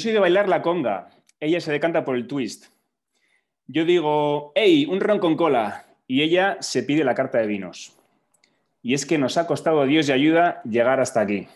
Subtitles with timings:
[0.00, 1.10] Yo soy de bailar la conga.
[1.40, 2.68] Ella se decanta por el twist.
[3.66, 5.84] Yo digo, hey, un ron con cola.
[6.06, 7.98] Y ella se pide la carta de vinos.
[8.80, 11.48] Y es que nos ha costado Dios y ayuda llegar hasta aquí.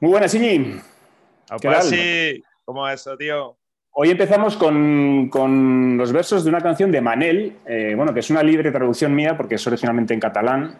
[0.00, 0.80] Muy buenas, Iñi.
[1.60, 1.82] ¿Qué tal?
[1.84, 2.42] sí.
[2.64, 3.56] ¿Cómo es eso, tío?
[3.92, 8.42] Hoy empezamos con, los versos de una canción de Manel, eh, bueno, que es una
[8.42, 10.76] libre traducción mía porque es originalmente en catalán.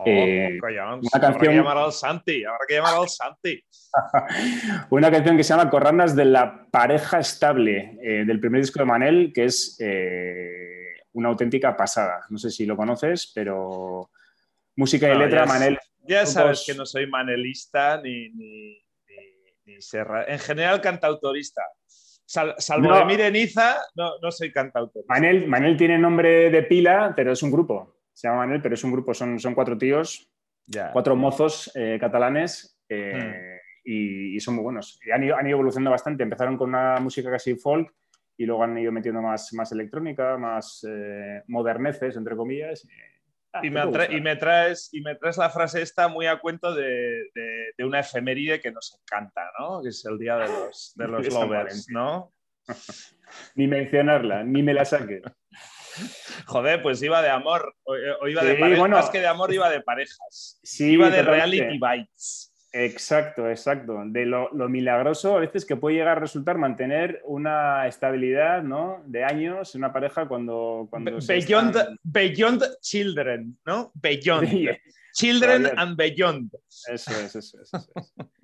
[0.00, 1.58] Oh, eh, una canción...
[1.58, 3.64] Habrá que al Santi, habrá que llamar al Santi.
[4.90, 8.84] una canción que se llama Corranas de la pareja estable, eh, del primer disco de
[8.84, 9.76] Manel, que es
[11.12, 12.20] una auténtica pasada.
[12.30, 14.10] No sé si lo conoces, pero
[14.76, 15.78] música y letra, Manel.
[16.06, 18.78] Ya sabes que no soy manelista ni, ni,
[19.66, 20.24] ni, serra.
[20.26, 21.62] En general, cantautorista.
[22.24, 25.04] salvo de Mireniza, no, no soy cantautor.
[25.08, 27.97] Manel, Manel tiene nombre de pila, pero es un grupo.
[28.18, 29.14] Se llama Manel, pero es un grupo.
[29.14, 30.28] Son, son cuatro tíos,
[30.92, 32.76] cuatro mozos eh, catalanes.
[32.88, 33.80] Eh, hmm.
[33.84, 34.98] y, son muy buenos.
[35.14, 36.24] han, ido, han ido evolucionando bastante.
[36.24, 37.94] Empezaron con una música casi folk
[38.36, 42.84] y luego han ido metiendo más, más electrónica, más eh, moderneces, entre comillas.
[43.52, 46.74] Ah, y, me y, me traes, y me traes la frase esta muy a cuento
[46.74, 47.22] de,
[47.76, 49.80] de, una efeméride que nos encanta, ¿no?
[49.80, 52.32] Que es el día de los, de los lovers, ¿no?
[53.54, 55.22] ni mencionarla, ni me la saque.
[56.46, 57.96] Joder, pues iba de amor, o,
[58.28, 60.60] iba de parejas, más que de amor iba de parejas.
[60.62, 62.52] Sí, iba de reality bites.
[62.72, 64.02] Exacto, exacto.
[64.06, 69.02] De lo, milagroso a veces que puede llegar a resultar mantener una estabilidad ¿no?
[69.06, 70.86] de años en una pareja cuando...
[70.90, 73.90] cuando beyond, beyond children, ¿no?
[73.94, 74.78] Beyond.
[75.14, 76.52] children and beyond.
[76.88, 77.70] Eso es, eso es.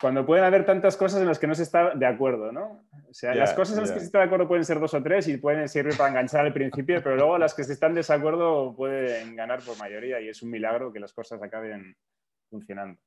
[0.00, 2.86] cuando pueden haber tantas cosas en las que no se está de acuerdo, ¿no?
[3.08, 5.02] O sea, las cosas en las que se está de acuerdo pueden ser dos o
[5.02, 7.98] tres y pueden servir para enganchar al principio, pero luego las que se están de
[7.98, 11.94] desacuerdo pueden ganar por mayoría y es un milagro que las cosas acaben
[12.48, 12.98] funcionando.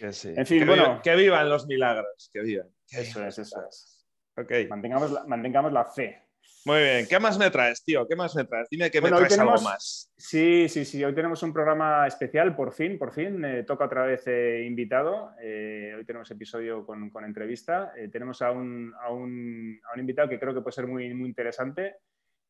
[0.00, 1.00] En fin, bueno.
[1.02, 2.68] que vivan los milagros, que vivan.
[2.90, 4.06] Eso es, eso es.
[4.36, 4.52] Ok.
[4.68, 6.22] Mantengamos la, mantengamos la fe.
[6.64, 7.06] Muy bien.
[7.08, 8.06] ¿Qué más me traes, tío?
[8.06, 8.68] ¿Qué más me traes?
[8.70, 10.12] Dime que me traes algo más.
[10.16, 11.04] Sí, sí, sí.
[11.04, 13.44] Hoy tenemos un programa especial, por fin, por fin.
[13.66, 15.32] toca otra vez eh, invitado.
[15.42, 17.92] Eh, hoy tenemos episodio con, con entrevista.
[17.96, 21.12] Eh, tenemos a un, a, un, a un, invitado que creo que puede ser muy,
[21.14, 21.96] muy interesante.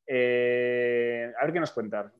[0.08, 0.12] a
[1.44, 2.12] ver qué nos cuenta.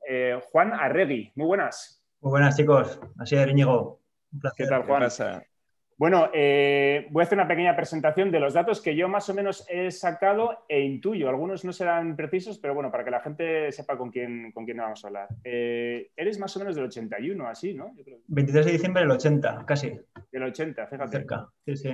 [0.50, 2.02] Juan Arregui, muy buenas.
[2.20, 2.98] Muy buenas, chicos.
[3.18, 4.00] Así es, Íñigo.
[4.56, 5.10] ¿Qué tal, Juan?
[6.02, 9.34] Bueno, eh, voy a hacer una pequeña presentación de los datos que yo más o
[9.34, 11.28] menos he sacado e intuyo.
[11.28, 14.78] Algunos no serán precisos, pero bueno, para que la gente sepa con quién, con quién
[14.78, 15.28] vamos a hablar.
[15.44, 17.94] Eh, eres más o menos del 81, así, ¿no?
[18.26, 19.92] 23 de diciembre del 80, casi.
[20.32, 21.18] Del 80, fíjate.
[21.18, 21.90] Cerca, sí, sí.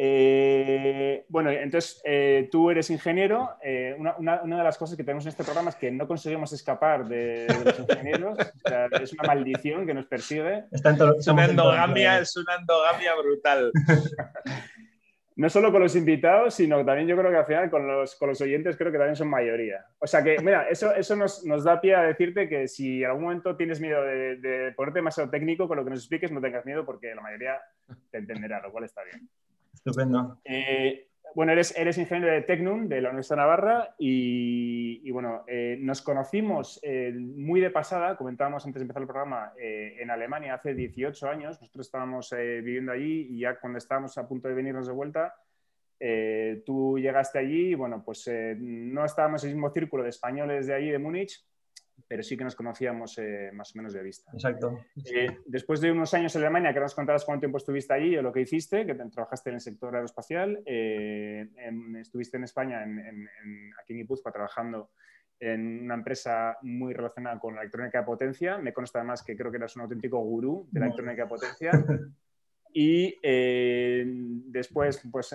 [0.00, 3.56] Eh, bueno, entonces eh, tú eres ingeniero.
[3.60, 7.08] Eh, una, de las cosas que tenemos en este programa es que no conseguimos escapar
[7.08, 8.38] de, los ingenieros.
[9.02, 10.66] es una maldición que nos persigue.
[10.70, 13.72] es, una endogamia, es una endogamia brutal.
[15.34, 18.28] no solo con los invitados, sino también yo creo que al final con los, con
[18.28, 19.84] los oyentes creo que también son mayoría.
[19.98, 23.10] O sea que, mira, eso, eso nos, nos da pie a decirte que si en
[23.10, 26.40] algún momento tienes miedo de, de ponerte demasiado técnico con lo que nos expliques, no
[26.40, 27.60] tengas miedo porque la mayoría
[28.12, 29.28] te entenderá, lo cual está bien.
[29.78, 30.40] Estupendo.
[30.44, 36.02] Eh, bueno, eres, eres ingeniero de Tecnum, de la Universidad Navarra, y, bueno, eh, nos
[36.02, 41.28] conocimos eh, muy de pasada, comentábamos antes de empezar el programa, en Alemania hace 18
[41.28, 45.34] años, nosotros estábamos viviendo allí y ya cuando estábamos a punto de venirnos de vuelta,
[46.66, 48.28] tú llegaste allí y bueno, pues
[48.58, 51.44] no estábamos en el mismo círculo de españoles de allí, de Múnich,
[52.08, 54.32] pero sí que nos conocíamos eh, más o menos de vista.
[54.32, 54.80] Exacto.
[55.04, 58.22] Eh, después de unos años en Alemania, que nos contabas cuánto tiempo estuviste allí o
[58.22, 61.50] lo que hiciste, que trabajaste en el sector aeroespacial, eh,
[62.00, 63.28] estuviste en España, en,
[63.78, 64.90] aquí en Guipúzcoa, trabajando
[65.38, 68.56] en una empresa muy relacionada con la electrónica de potencia.
[68.56, 71.70] Me consta además que creo que eras un auténtico gurú de la electrónica de potencia.
[72.70, 73.16] Y
[74.52, 75.34] después, pues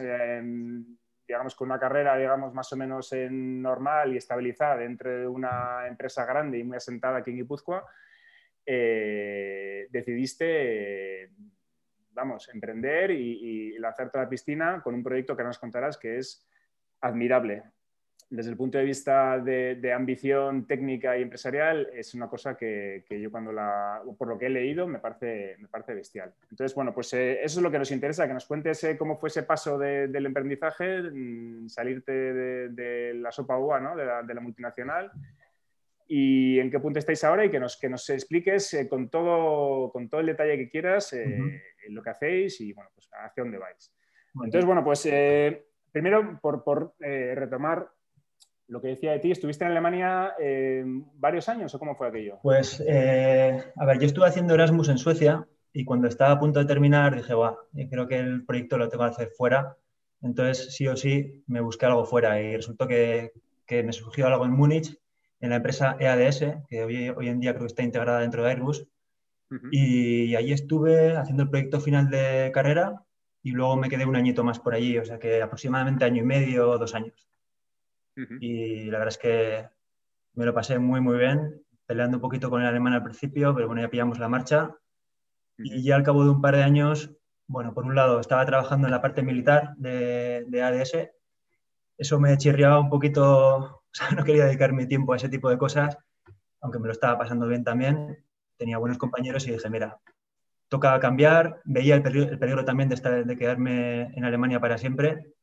[1.27, 6.25] digamos, con una carrera, digamos, más o menos normal y estabilizada dentro de una empresa
[6.25, 7.85] grande y muy asentada aquí en Guipúzcoa,
[8.65, 11.29] eh, decidiste,
[12.11, 16.17] vamos, emprender y, y lanzarte a la piscina con un proyecto que nos contarás que
[16.17, 16.47] es
[17.01, 17.63] admirable
[18.33, 23.29] desde el punto de vista de, ambición técnica y empresarial, es una cosa que, yo
[23.29, 26.33] cuando la, por lo que he leído, me parece, me parece bestial.
[26.49, 29.19] Entonces, bueno, pues eh, eso es lo que nos interesa, que nos cuentes eh, cómo
[29.19, 33.95] fue ese paso del emprendizaje, mm, salirte de, la sopa uva, ¿no?
[33.95, 35.11] de, la, multinacional,
[36.07, 39.91] y en qué punto estáis ahora y que nos, que nos expliques eh, con, todo,
[39.91, 41.15] con todo el detalle que quieras
[41.89, 43.93] lo que hacéis y, bueno, pues hacia dónde vais.
[44.33, 45.07] Entonces, bueno, pues
[45.91, 47.87] primero, por, por retomar
[48.67, 50.83] lo que decía de ti, ¿estuviste en Alemania eh,
[51.15, 52.39] varios años o cómo fue aquello?
[52.41, 56.59] Pues, eh, a ver, yo estuve haciendo Erasmus en Suecia y cuando estaba a punto
[56.59, 57.57] de terminar dije, va,
[57.89, 59.77] creo que el proyecto lo tengo que hacer fuera.
[60.21, 63.33] Entonces, sí o sí, me busqué algo fuera y resultó que,
[63.65, 64.97] que me surgió algo en Múnich,
[65.41, 68.49] en la empresa EADS, que hoy, hoy en día creo que está integrada dentro de
[68.49, 68.87] Airbus.
[69.71, 73.03] Y allí estuve haciendo el proyecto final de carrera
[73.43, 76.25] y luego me quedé un añito más por allí, o sea que aproximadamente año y
[76.25, 77.27] medio, o dos años.
[78.15, 79.67] Y la verdad es que
[80.33, 83.67] me lo pasé muy, muy bien, peleando un poquito con el alemán al principio, pero
[83.67, 84.75] bueno, ya pillamos la marcha.
[85.57, 87.11] Y ya al cabo de un par de años,
[87.47, 91.09] bueno, por un lado estaba trabajando en la parte militar de, de ADS,
[91.97, 93.23] eso me chirriaba un poquito,
[93.57, 95.97] o sea, no quería dedicar mi tiempo a ese tipo de cosas,
[96.61, 98.23] aunque me lo estaba pasando bien también,
[98.57, 99.99] tenía buenos compañeros y dije, mira,
[100.69, 105.33] toca cambiar, veía el peligro, también de, estar, de quedarme en Alemania para siempre,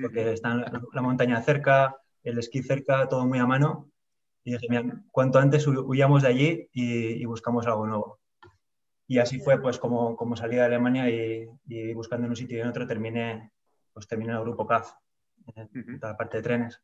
[0.00, 3.90] porque está la montaña cerca, el esquí cerca, todo muy a mano,
[4.44, 8.20] y dije, mira, cuanto antes huyamos de allí y, buscamos algo nuevo.
[9.06, 12.60] Y así fue pues como, como salí de Alemania y, buscando en un sitio y
[12.60, 13.52] en otro terminé,
[13.92, 14.92] pues terminé el grupo CAF,
[15.54, 16.82] en toda la parte de trenes.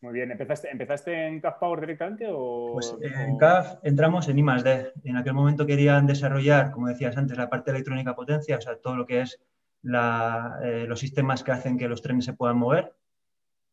[0.00, 2.74] Muy bien, ¿empezaste, ¿empezaste en CAF Power directamente o...?
[2.74, 4.92] Pues en CAF entramos en I+.D.
[5.04, 8.76] En aquel momento querían desarrollar, como decías antes, la parte de electrónica potencia, o sea,
[8.76, 9.40] todo lo que es
[9.84, 12.94] eh, los sistemas que hacen que los trenes se puedan mover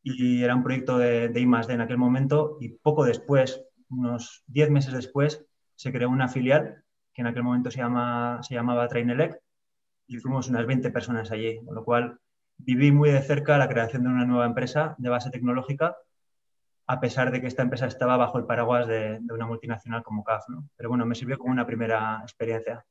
[0.03, 1.73] y era un proyecto de, de I+.D.
[1.73, 7.21] en aquel momento y poco después, unos 10 meses después, se creó una filial que
[7.21, 9.41] en aquel momento se, llama, se llamaba Trainelec
[10.05, 12.19] y fuimos unas 20 personas allí, con lo cual
[12.57, 15.95] viví muy de cerca la creación de una nueva empresa de base tecnológica,
[16.87, 20.47] a pesar de que esta empresa estaba bajo el paraguas de, una multinacional como CAF.
[20.49, 20.69] ¿no?
[20.75, 22.85] Pero bueno, me sirvió como una primera experiencia.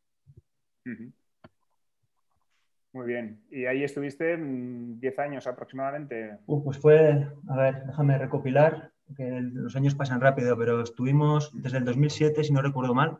[2.94, 3.42] Muy bien.
[3.50, 6.38] ¿Y ahí estuviste 10 mm, años aproximadamente?
[6.46, 11.78] Uh, pues fue, a ver, déjame recopilar, que los años pasan rápido, pero estuvimos desde
[11.78, 13.18] el 2007, si no recuerdo mal,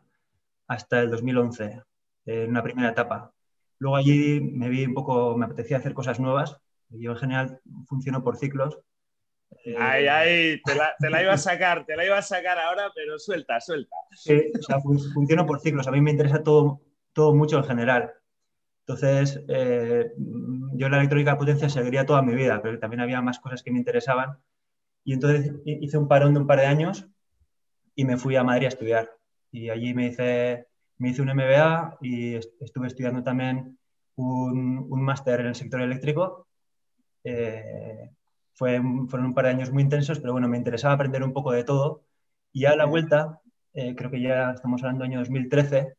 [0.67, 1.81] hasta el 2011,
[2.25, 3.33] en una primera etapa.
[3.77, 6.57] Luego allí me vi un poco, me apetecía hacer cosas nuevas.
[6.87, 8.79] Yo en general funciono por ciclos.
[9.65, 12.57] Eh, ay, ay, te la, te la, iba a sacar, te la iba a sacar
[12.59, 13.97] ahora, pero suelta, suelta.
[14.11, 15.85] Sí, o sea, funciono por ciclos.
[15.85, 16.79] A mí me interesa todo,
[17.11, 18.13] todo mucho en general.
[18.87, 20.11] Entonces, eh,
[20.73, 23.71] yo la electrónica de potencia seguiría toda mi vida, pero también había más cosas que
[23.71, 24.37] me interesaban.
[25.03, 27.07] Y entonces hice un parón de un par de años
[27.95, 29.11] y me fui a Madrid a estudiar.
[29.51, 30.67] Y allí me hice,
[30.97, 33.79] me hice un MBA y estuve estudiando también
[34.15, 36.47] un, un máster en el sector eléctrico.
[37.23, 38.11] Eh,
[38.53, 41.51] fue, fueron un par de años muy intensos, pero bueno, me interesaba aprender un poco
[41.51, 42.03] de todo.
[42.53, 43.41] Y a la vuelta,
[43.73, 45.95] eh, creo que ya estamos hablando del año 2013,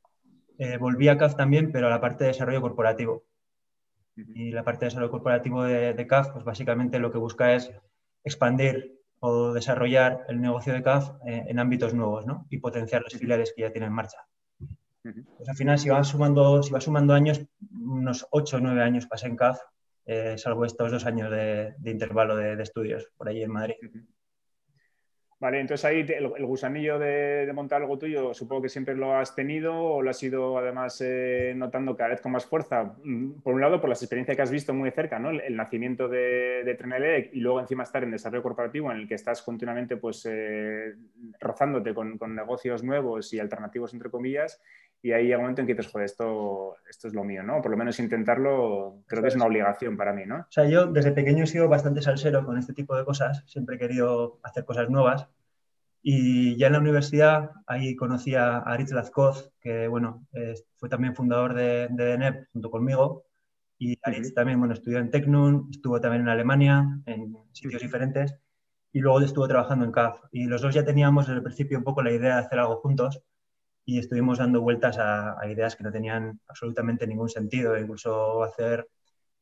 [0.58, 3.25] eh, volví a CAF también, pero a la parte de desarrollo corporativo.
[4.17, 7.70] Y la parte de desarrollo corporativo de, CAF, pues básicamente lo que busca es
[8.25, 12.47] expandir o desarrollar el negocio de CAF eh, en ámbitos nuevos ¿no?
[12.49, 14.19] y potenciar las filiales que ya tienen en marcha.
[15.02, 17.40] Pues al final, si vas sumando, si vas sumando años,
[17.71, 19.61] unos 8 o 9 años pasé en CAF,
[20.04, 23.75] eh, salvo estos dos años de, intervalo de, de, estudios por allí en Madrid.
[25.38, 29.76] Vale, entonces ahí el, gusanillo de, montar algo tuyo, supongo que siempre lo has tenido
[29.76, 32.95] o lo has ido además eh, notando cada vez con más fuerza.
[33.05, 35.28] Mm, por un lado, por las experiencias que has visto muy cerca, ¿no?
[35.28, 39.43] El, nacimiento de, de y luego encima estar en desarrollo corporativo en el que estás
[39.43, 40.95] continuamente pues eh,
[41.38, 44.62] rozándote con, negocios nuevos y alternativos entre comillas
[45.03, 47.62] y ahí llega un momento en que dices, joder, esto, esto es lo mío, ¿no?
[47.62, 50.38] Por lo menos intentarlo creo que es una obligación para mí, ¿no?
[50.38, 53.76] O sea, yo desde pequeño he sido bastante salsero con este tipo de cosas, siempre
[53.76, 55.29] he querido hacer cosas nuevas
[56.03, 60.26] y ya en la universidad ahí conocí a Aritz Lazcoz, que bueno,
[60.76, 63.26] fue también fundador de, de DNEP junto conmigo
[63.79, 68.37] y Aritz también, bueno, estudió en Tecnun, estuvo también en Alemania, en sitios diferentes
[68.93, 71.85] y luego estuvo trabajando en CAF y los dos ya teníamos desde el principio un
[71.85, 73.23] poco la idea de hacer algo juntos
[73.88, 78.87] y estuvimos dando vueltas a, ideas que no tenían absolutamente ningún sentido, incluso hacer,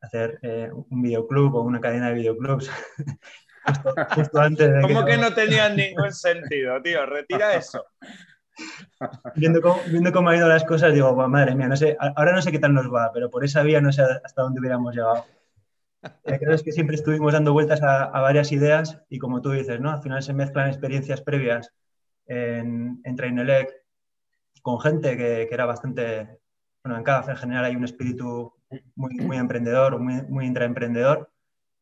[0.02, 2.70] hacer eh, un videoclub o una cadena de videoclubs.
[4.14, 7.06] justo, antes de ¿Cómo que, no tenían ningún sentido, tío?
[7.06, 7.86] Retira eso.
[9.34, 12.40] Viendo cómo, viendo cómo han ido las cosas, digo, madre mía, no sé, ahora no
[12.40, 15.24] sé qué tal nos va, pero por esa vía no sé hasta dónde hubiéramos llegado.
[16.22, 19.90] Eh, creo que siempre estuvimos dando vueltas a, varias ideas y como tú dices, ¿no?
[19.90, 21.72] Al final se mezclan experiencias previas
[22.26, 23.83] en, en Trainelec,
[24.64, 26.40] con gente que, era bastante,
[26.82, 28.54] bueno, en cada en general hay un espíritu
[28.94, 31.30] muy, emprendedor, muy, muy intraemprendedor,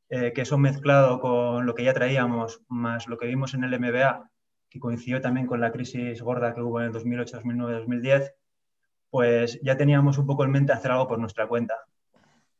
[0.09, 3.79] eh, que eso mezclado con lo que ya traíamos, más lo que vimos en el
[3.79, 4.29] MBA,
[4.69, 8.35] que coincidió también con la crisis gorda que hubo en el 2008, 2009, 2010,
[9.11, 11.77] pues ya teníamos un poco en mente hacer algo por nuestra cuenta.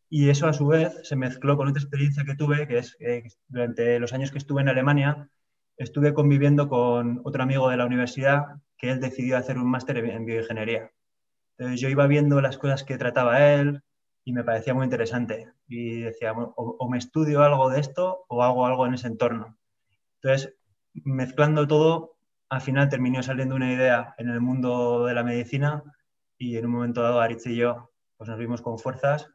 [0.09, 3.27] Y eso a su vez se mezcló con otra experiencia que tuve, que es que
[3.49, 5.29] durante los años que estuve en Alemania,
[5.77, 8.45] estuve conviviendo con otro amigo de la universidad
[8.83, 10.91] que él decidió hacer un máster en bioingeniería.
[11.57, 13.83] Entonces yo iba viendo las cosas que trataba él
[14.25, 15.53] y me parecía muy interesante.
[15.69, 19.57] Y decía, o, me estudio algo de esto o hago algo en ese entorno.
[20.21, 20.57] Entonces,
[20.93, 22.17] mezclando todo,
[22.49, 25.85] al final terminó saliendo una idea en el mundo de la medicina
[26.37, 29.31] y en un momento dado Aritz y yo pues nos vimos con fuerzas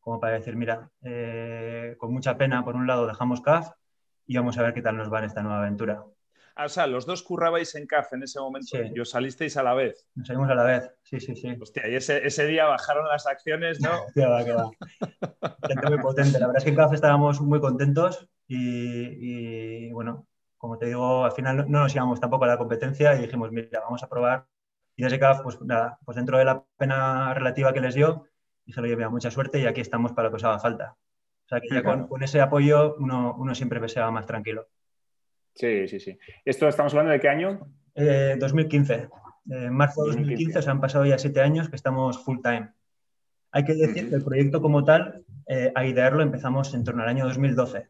[0.00, 3.70] como para decir, mira, eh, con mucha pena, por un lado dejamos CAF
[4.26, 6.04] y vamos a ver qué tal nos va en esta nueva aventura.
[6.54, 9.62] Ah, o sea, los dos currabais en CAF en ese momento y os salisteis a
[9.62, 10.06] la vez.
[10.14, 11.56] Nos salimos a la vez, sí, sí, sí.
[11.60, 13.90] Hostia, y ese, día bajaron las acciones, ¿no?
[14.14, 14.70] qué va, qué va.
[15.66, 16.38] Gente muy potente.
[16.38, 20.26] La verdad es que en CAF estábamos muy contentos y, bueno,
[20.58, 23.80] como te digo, al final no nos íbamos tampoco a la competencia y dijimos, mira,
[23.80, 24.46] vamos a probar.
[24.94, 28.26] Y desde CAF, pues nada, pues dentro de la pena relativa que les dio,
[28.66, 30.96] dije, oye, mira, mucha suerte y aquí estamos para lo que os haga falta.
[31.46, 34.68] O sea, que ya con, ese apoyo uno, uno siempre se va más tranquilo.
[35.54, 36.18] Sí, sí, sí.
[36.44, 37.66] ¿Esto estamos hablando de qué año?
[37.94, 38.94] 2015.
[38.94, 39.08] Eh,
[39.46, 42.70] en marzo de 2015, o sea, han pasado ya siete años que estamos full time.
[43.50, 47.08] Hay que decir que el proyecto como tal, eh, a idearlo empezamos en torno al
[47.08, 47.88] año 2012.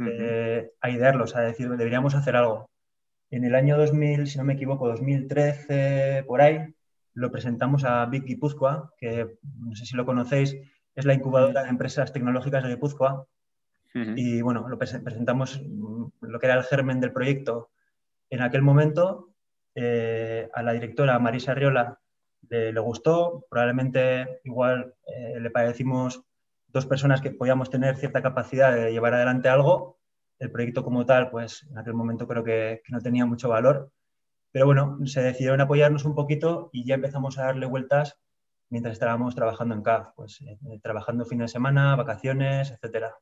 [0.00, 2.70] Eh, a idearlo, o sea, decir, deberíamos hacer algo.
[3.30, 6.74] En el año 2000, si no me equivoco, 2013, por ahí,
[7.14, 10.56] lo presentamos a Big Guipúzcoa, que no sé si lo conocéis,
[10.94, 13.26] es la incubadora de empresas tecnológicas de Guipúzcoa.
[13.94, 15.60] Y bueno, lo presentamos
[16.20, 17.70] lo que era el germen del proyecto
[18.30, 19.30] en aquel momento.
[19.74, 22.00] Eh, a la directora Marisa Riola
[22.48, 26.22] le, gustó, probablemente igual eh, le parecimos
[26.68, 29.98] dos personas que podíamos tener cierta capacidad de llevar adelante algo.
[30.38, 33.92] El proyecto como tal, pues en aquel momento creo que, no tenía mucho valor.
[34.52, 38.18] Pero bueno, se decidieron apoyarnos un poquito y ya empezamos a darle vueltas
[38.70, 43.14] mientras estábamos trabajando en CAF, pues eh, trabajando fines de semana, vacaciones, etcétera.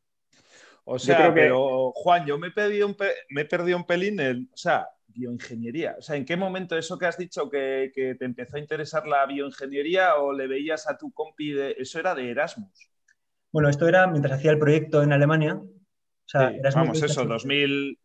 [0.88, 2.97] O sea, pero Juan, yo me he, perdido un
[3.31, 5.97] me he perdido un pelín en, o sea, bioingeniería.
[5.99, 9.26] O sea, ¿en qué momento eso que has dicho que, te empezó a interesar la
[9.26, 12.88] bioingeniería o le veías a tu compi de, eso era de Erasmus?
[13.50, 15.55] Bueno, esto era mientras hacía el proyecto en Alemania.
[15.57, 17.99] O sea, vamos, eso, 2000...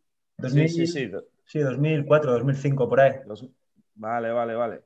[0.48, 1.10] sí, sí, sí.
[1.44, 3.12] Sí, 2004, 2005, por ahí.
[3.94, 4.80] Vale, vale, vale.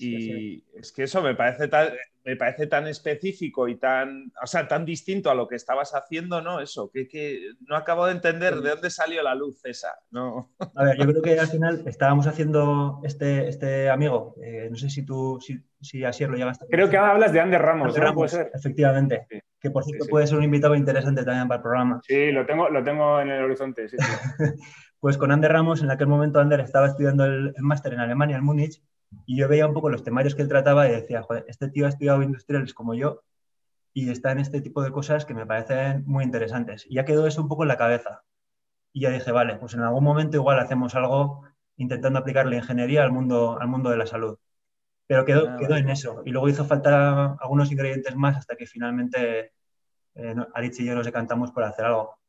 [0.00, 1.90] Y es que eso me parece tan,
[2.24, 6.42] me parece tan específico y tan, o sea, tan distinto a lo que estabas haciendo,
[6.42, 6.60] ¿no?
[6.60, 10.50] Eso, que, no acabo de entender de dónde salió la luz esa, ¿no?
[10.76, 14.90] A ver, yo creo que al final estábamos haciendo este, este amigo, eh, no sé
[14.90, 16.66] si tú, si, si así lo llegaste.
[16.68, 19.26] Creo que ahora hablas de Ander Ramos, Ander Ramos, efectivamente.
[19.60, 22.00] Que por cierto puede ser un invitado interesante también para el programa.
[22.02, 23.96] Sí, lo tengo, lo tengo en el horizonte, sí.
[25.00, 28.36] pues con Ander Ramos, en aquel momento Ander estaba estudiando el, el máster en Alemania,
[28.36, 28.82] en Múnich,
[29.26, 31.86] y yo veía un poco los temarios que él trataba y decía, joder, este tío
[31.86, 33.22] ha estudiado industriales como yo
[33.92, 36.86] y está en este tipo de cosas que me parecen muy interesantes.
[36.88, 38.22] Y ya quedó eso un poco en la cabeza.
[38.92, 41.44] Y ya dije, vale, pues en algún momento igual hacemos algo
[41.76, 44.38] intentando aplicar la ingeniería al mundo, al mundo de la salud.
[45.06, 46.22] Pero quedó, ah, quedó en eso.
[46.24, 49.52] Y luego hizo falta algunos ingredientes más hasta que finalmente
[50.14, 50.34] eh,
[50.78, 52.19] y yo nos decantamos por hacer algo.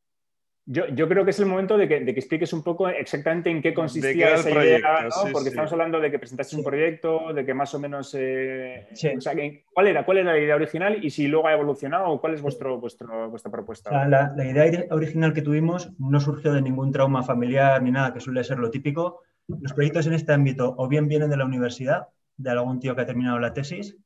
[0.66, 3.50] Yo, yo, creo que es el momento de que, de que, expliques un poco exactamente
[3.50, 5.32] en qué consistía esa idea, ¿no?
[5.32, 8.16] porque estamos hablando de que presentaste un proyecto, de que más o menos...
[8.18, 9.34] Eh, o sea,
[9.74, 12.42] ¿cuál, era, ¿Cuál era la idea original y si luego ha evolucionado o cuál es
[12.42, 14.08] vuestro, vuestro, vuestra propuesta?
[14.08, 18.20] la, la, idea original que tuvimos no surgió de ningún trauma familiar ni nada, que
[18.20, 19.22] suele ser lo típico.
[19.48, 23.02] Los proyectos en este ámbito o bien vienen de la universidad, de algún tío que
[23.02, 23.98] ha terminado la tesis,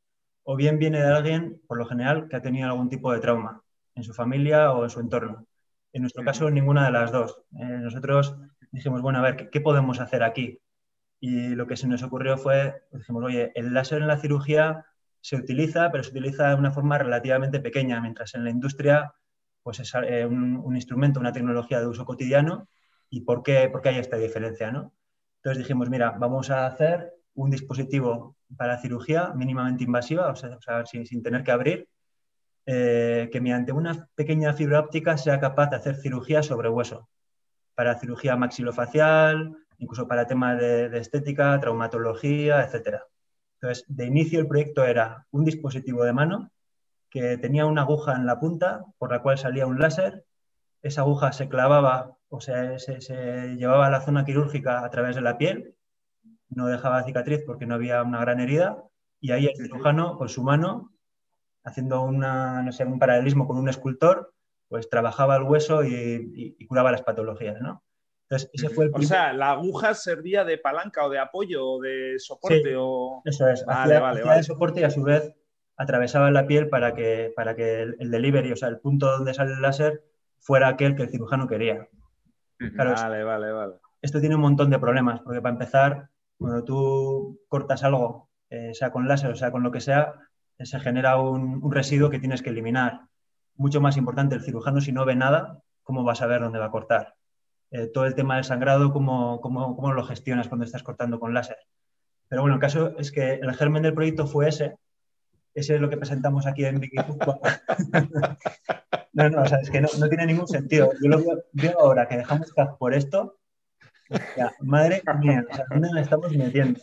[0.44, 3.62] o bien viene de alguien, por lo general, que ha tenido algún tipo de trauma
[3.94, 5.46] en su familia o en su entorno.
[5.96, 7.42] En nuestro caso, ninguna de las dos.
[7.58, 8.36] Eh, nosotros
[8.70, 10.60] dijimos, bueno, a ver, ¿qué, podemos hacer aquí?
[11.22, 14.86] Y lo que se nos ocurrió fue, dijimos, oye, el láser en la cirugía
[15.22, 19.14] se utiliza, pero se utiliza de una forma relativamente pequeña, mientras en la industria
[19.64, 22.68] pues es eh, un, instrumento, una tecnología de uso cotidiano.
[23.10, 24.72] ¿Y por qué, por qué hay esta diferencia?
[24.72, 24.94] ¿no?
[25.38, 31.06] Entonces dijimos, mira, vamos a hacer un dispositivo para cirugía mínimamente invasiva, o sea, sin,
[31.06, 31.88] sin, tener que abrir,
[32.68, 37.08] eh, que mediante una pequeña fibra óptica sea capaz de hacer cirugía sobre hueso,
[37.76, 43.02] para cirugía maxilofacial, incluso para temas de, estética, traumatología, etc.
[43.56, 46.52] Entonces, de inicio el proyecto era un dispositivo de mano
[47.10, 50.26] que tenía una aguja en la punta por la cual salía un láser.
[50.82, 55.16] Esa aguja se clavaba, o sea, se, se llevaba a la zona quirúrgica a través
[55.16, 55.76] de la piel,
[56.50, 58.84] no dejaba cicatriz porque no había una gran herida,
[59.20, 60.95] y ahí el cirujano con su mano
[61.66, 64.34] haciendo una, no sé, un paralelismo con un escultor,
[64.70, 67.84] pues trabajaba el hueso y, curaba las patologías, ¿no?
[68.28, 71.82] Entonces, ese fue el O sea, la aguja servía de palanca o de apoyo o
[71.82, 73.22] de soporte o...
[73.26, 75.36] Eso es, vale, vale, de soporte y a su vez
[75.78, 79.54] atravesaba la piel para que, para que el, delivery, o sea, el punto donde sale
[79.54, 80.04] el láser,
[80.40, 81.88] fuera aquel que el cirujano quería.
[82.60, 83.76] vale, vale, vale.
[84.02, 88.92] Esto tiene un montón de problemas, porque para empezar, Cuando tú cortas algo, eh, sea
[88.92, 90.14] con láser o sea con lo que sea,
[90.64, 93.02] se genera un, residuo que tienes que eliminar.
[93.56, 96.66] Mucho más importante, el cirujano si no ve nada, ¿cómo va a saber dónde va
[96.66, 97.16] a cortar?
[97.72, 101.34] Eh, todo el tema del sangrado, ¿cómo, ¿cómo, cómo, lo gestionas cuando estás cortando con
[101.34, 101.58] láser?
[102.28, 104.76] Pero bueno, el caso es que el germen del proyecto fue ese.
[105.54, 107.16] Ese es lo que presentamos aquí en Wikipedia.
[109.14, 110.92] no, no, o sea, es que no, no, tiene ningún sentido.
[111.02, 113.38] Yo lo veo, ahora que dejamos por esto.
[114.60, 116.82] madre mía, ¿dónde nos estamos metiendo?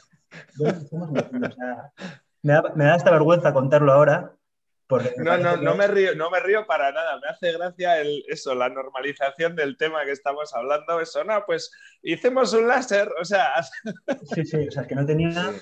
[0.56, 1.48] ¿Dónde nos estamos metiendo?
[1.48, 1.92] O sea,
[2.42, 4.36] me da, me da esta vergüenza contarlo ahora,
[5.18, 7.18] no, no, no, me río, no me río para nada.
[7.20, 11.00] Me hace gracia el, eso, la normalización del tema que estamos hablando.
[11.00, 11.70] Eso, no, pues
[12.02, 13.52] hicimos un láser, o sea.
[14.34, 15.52] Sí, sí, o sea, que no tenía.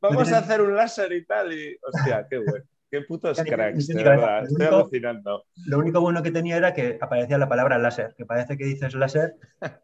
[0.00, 1.52] Vamos a hacer un láser y tal.
[1.52, 2.64] Y, hostia, qué bueno.
[2.90, 4.44] Qué putos cracks, de verdad.
[4.44, 5.46] Estoy alucinando.
[5.66, 8.94] Lo único bueno que tenía era que aparecía la palabra láser, que parece que dices
[8.94, 9.34] láser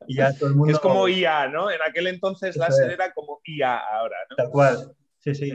[0.06, 0.72] y ya todo el mundo.
[0.72, 1.70] es como IA, ¿no?
[1.70, 4.36] En aquel entonces láser era como IA ahora, ¿no?
[4.36, 4.94] Tal cual.
[5.18, 5.52] Sí, sí.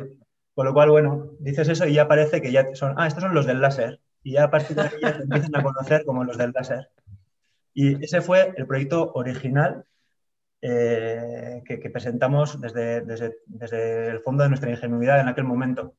[0.56, 3.36] Con lo cual, bueno, dices eso y ya parece que ya son, ah, estos son
[3.36, 4.00] los del láser.
[4.24, 6.90] Y ya a partir de ahí ya te empiezan a conocer como los del láser.
[7.74, 9.86] Y ese fue el proyecto original
[10.62, 15.94] eh, que, presentamos desde, desde, el fondo de nuestra ingenuidad en aquel momento.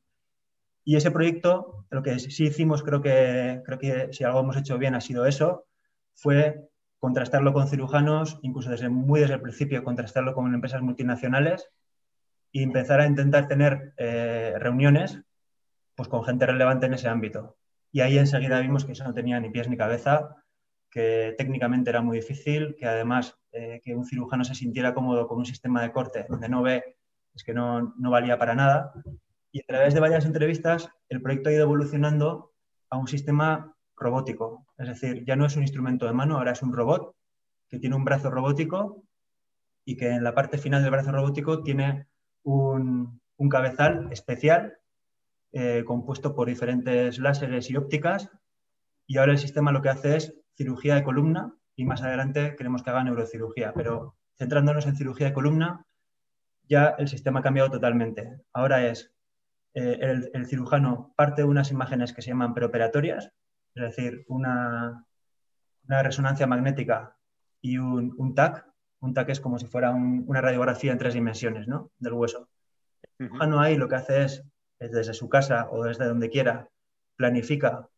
[0.84, 4.78] Y ese proyecto, lo que sí hicimos, creo que, creo que si algo hemos hecho
[4.78, 5.66] bien ha sido eso,
[6.14, 6.66] fue
[6.98, 11.68] contrastarlo con cirujanos, incluso desde muy desde el principio, contrastarlo con empresas multinacionales
[12.56, 15.20] y empezar a intentar tener eh, reuniones
[15.94, 17.58] pues, con gente relevante en ese ámbito.
[17.92, 20.42] Y ahí enseguida vimos que eso no tenía ni pies ni cabeza,
[20.90, 25.36] que técnicamente era muy difícil, que además eh, que un cirujano se sintiera cómodo con
[25.36, 26.96] un sistema de corte donde no ve,
[27.34, 28.90] es que no, no valía para nada.
[29.52, 32.54] Y a través de varias entrevistas, el proyecto ha ido evolucionando
[32.88, 34.64] a un sistema robótico.
[34.78, 37.14] Es decir, ya no es un instrumento de mano, ahora es un robot
[37.68, 39.02] que tiene un brazo robótico
[39.84, 42.06] y que en la parte final del brazo robótico tiene
[42.46, 44.78] un, cabezal especial
[45.52, 48.30] eh, compuesto por diferentes láseres y ópticas
[49.06, 52.82] y ahora el sistema lo que hace es cirugía de columna y más adelante queremos
[52.82, 55.84] que haga neurocirugía, pero centrándonos en cirugía de columna
[56.68, 58.40] ya el sistema ha cambiado totalmente.
[58.52, 59.12] Ahora es
[59.74, 59.98] eh,
[60.32, 63.32] el, cirujano parte de unas imágenes que se llaman preoperatorias,
[63.74, 65.04] es decir, una,
[65.86, 67.16] una resonancia magnética
[67.60, 68.66] y un, un TAC,
[69.00, 71.90] un TAC es como si fuera una radiografía en tres dimensiones ¿no?
[71.98, 72.48] del hueso.
[73.18, 74.44] El cirujano ahí lo que hace es,
[74.78, 76.68] desde su casa o desde donde quiera,
[77.16, 77.88] planifica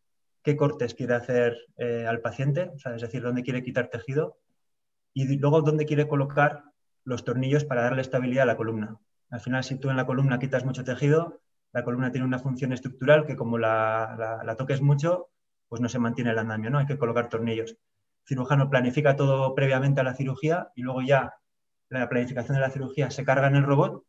[0.42, 4.38] qué cortes quiere hacer eh, al paciente, es decir, dónde quiere quitar tejido
[5.12, 6.64] y luego dónde quiere colocar
[7.04, 8.98] los tornillos para darle estabilidad a la columna.
[9.30, 11.40] Al final, si tú en la columna quitas mucho tejido,
[11.72, 15.28] la columna tiene una función estructural que como la, la toques mucho,
[15.68, 16.78] pues no se mantiene el andamio, ¿no?
[16.78, 17.76] Hay que colocar tornillos
[18.28, 21.34] cirujano planifica todo previamente a la cirugía y luego ya
[21.88, 24.04] la planificación de la cirugía se carga en el robot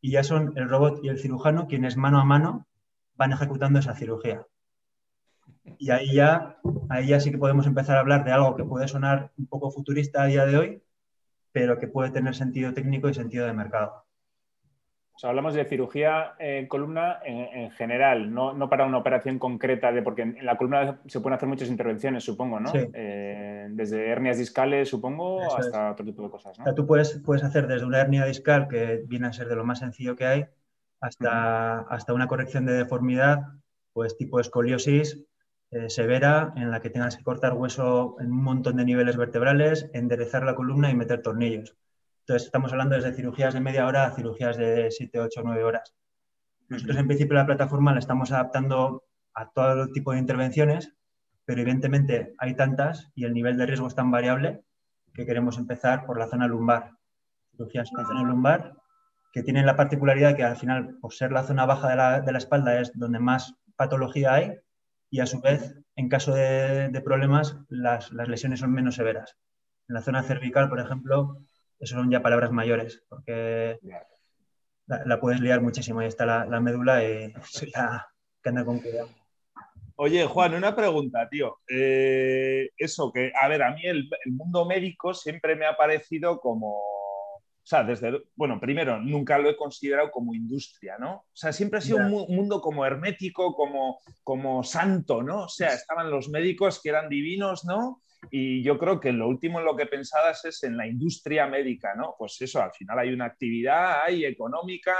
[0.00, 2.66] y ya son el robot y el cirujano quienes mano a mano
[3.16, 4.46] van ejecutando esa cirugía.
[5.78, 6.56] Y ahí ya,
[6.88, 10.22] ahí sí que podemos empezar a hablar de algo que puede sonar un poco futurista
[10.22, 10.82] a día de hoy,
[11.52, 14.04] pero que puede tener sentido técnico y sentido de mercado
[15.24, 20.44] hablamos de cirugía en columna en, general, no, para una operación concreta, de, porque en,
[20.44, 22.72] la columna se pueden hacer muchas intervenciones, supongo, ¿no?
[22.74, 26.58] Eh, desde hernias discales, supongo, hasta otro tipo de cosas.
[26.58, 26.74] ¿no?
[26.74, 29.80] tú puedes, puedes hacer desde una hernia discal, que viene a ser de lo más
[29.80, 30.46] sencillo que hay,
[31.00, 33.40] hasta, hasta una corrección de deformidad,
[33.92, 35.24] pues tipo escoliosis
[35.72, 39.88] eh, severa, en la que tengas que cortar hueso en un montón de niveles vertebrales,
[39.92, 41.76] enderezar la columna y meter tornillos.
[42.20, 45.94] Entonces, estamos hablando desde cirugías de media hora a cirugías de 7, 8, 9 horas.
[46.68, 49.04] Nosotros, en principio, la plataforma la estamos adaptando
[49.34, 50.94] a todo tipo de intervenciones,
[51.44, 54.62] pero evidentemente hay tantas y el nivel de riesgo es tan variable
[55.14, 56.92] que queremos empezar por la zona lumbar.
[57.50, 58.76] Cirugías con zona lumbar
[59.32, 61.88] que tienen la particularidad que al final, por ser la zona baja
[62.20, 64.54] de la, espalda, es donde más patología hay
[65.10, 69.36] y a su vez, en caso de, problemas, las, las, lesiones son menos severas.
[69.88, 71.38] En la zona cervical, por ejemplo,
[71.80, 73.78] eso son ya palabras mayores, porque
[74.86, 76.00] la, puedes liar muchísimo.
[76.00, 77.32] Ahí está la, médula y
[77.74, 78.06] ya
[78.42, 79.08] que anda con cuidado.
[79.96, 81.58] Oye, Juan, una pregunta, tío.
[81.68, 86.68] Eh, eso que, a ver, a mí el, mundo médico siempre me ha parecido como,
[86.78, 91.12] o sea, desde, bueno, primero, nunca lo he considerado como industria, ¿no?
[91.12, 95.44] O sea, siempre ha sido un, mundo como hermético, como, como santo, ¿no?
[95.44, 98.02] O sea, estaban los médicos que eran divinos, ¿no?
[98.30, 101.94] Y yo creo que lo último en lo que pensabas es en la industria médica,
[101.94, 102.16] ¿no?
[102.18, 104.94] Pues eso, al final hay una actividad, hay económica,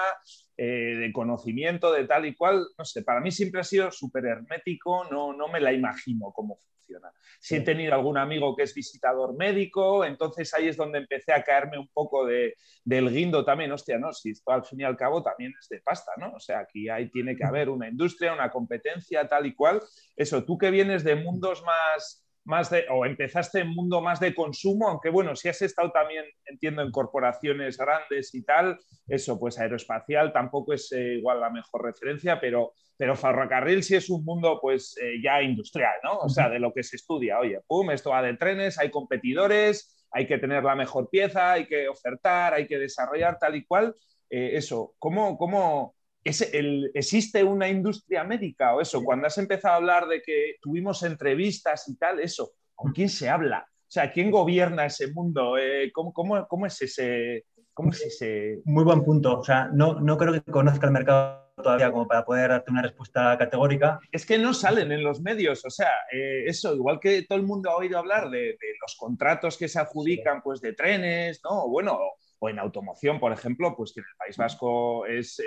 [0.56, 2.66] eh, de conocimiento, de tal y cual.
[2.78, 6.56] No sé, para mí siempre ha sido súper hermético, no, no me la imagino cómo
[6.56, 7.12] funciona.
[7.38, 11.44] Si he tenido algún amigo que es visitador médico, entonces ahí es donde empecé a
[11.44, 12.54] caerme un poco de,
[12.85, 14.12] del guindo también, hostia, ¿no?
[14.12, 16.33] Si esto al fin y al cabo también es de pasta, ¿no?
[16.35, 19.80] O sea, aquí hay, tiene que haber una industria, una competencia, tal y cual.
[20.16, 24.35] Eso, tú que vienes de mundos más más de, o empezaste en mundo más de
[24.35, 29.59] consumo, aunque bueno, si has estado también, entiendo, en corporaciones grandes y tal, eso, pues
[29.59, 34.59] aeroespacial tampoco es eh, igual la mejor referencia, pero, pero ferrocarril sí es un mundo
[34.61, 36.18] pues eh, ya industrial, ¿no?
[36.18, 40.07] O sea, de lo que se estudia, oye, pum, esto va de trenes, hay competidores,
[40.12, 43.94] hay que tener la mejor pieza, hay que ofertar, hay que desarrollar tal y cual.
[44.29, 49.02] Eh, eso, ¿cómo, cómo, ¿existe una industria médica o eso?
[49.02, 53.28] Cuando has empezado a hablar de que tuvimos entrevistas y tal, eso, ¿con quién se
[53.28, 53.66] habla?
[53.68, 55.59] O sea, ¿quién gobierna ese mundo?
[55.59, 58.61] Eh, ¿cómo, es ese, ¿Cómo es ese...?
[58.64, 59.40] Muy buen punto.
[59.40, 62.83] O sea, no, no creo que conozca el mercado todavía como para poder darte una
[62.83, 63.98] respuesta categórica.
[64.11, 67.46] Es que no salen en los medios, o sea, eh, eso, igual que todo el
[67.46, 71.68] mundo ha oído hablar de, los contratos que se adjudican, pues de trenes, ¿no?
[71.68, 71.98] Bueno,
[72.40, 75.38] o en automoción, por ejemplo, pues que en el País Vasco es,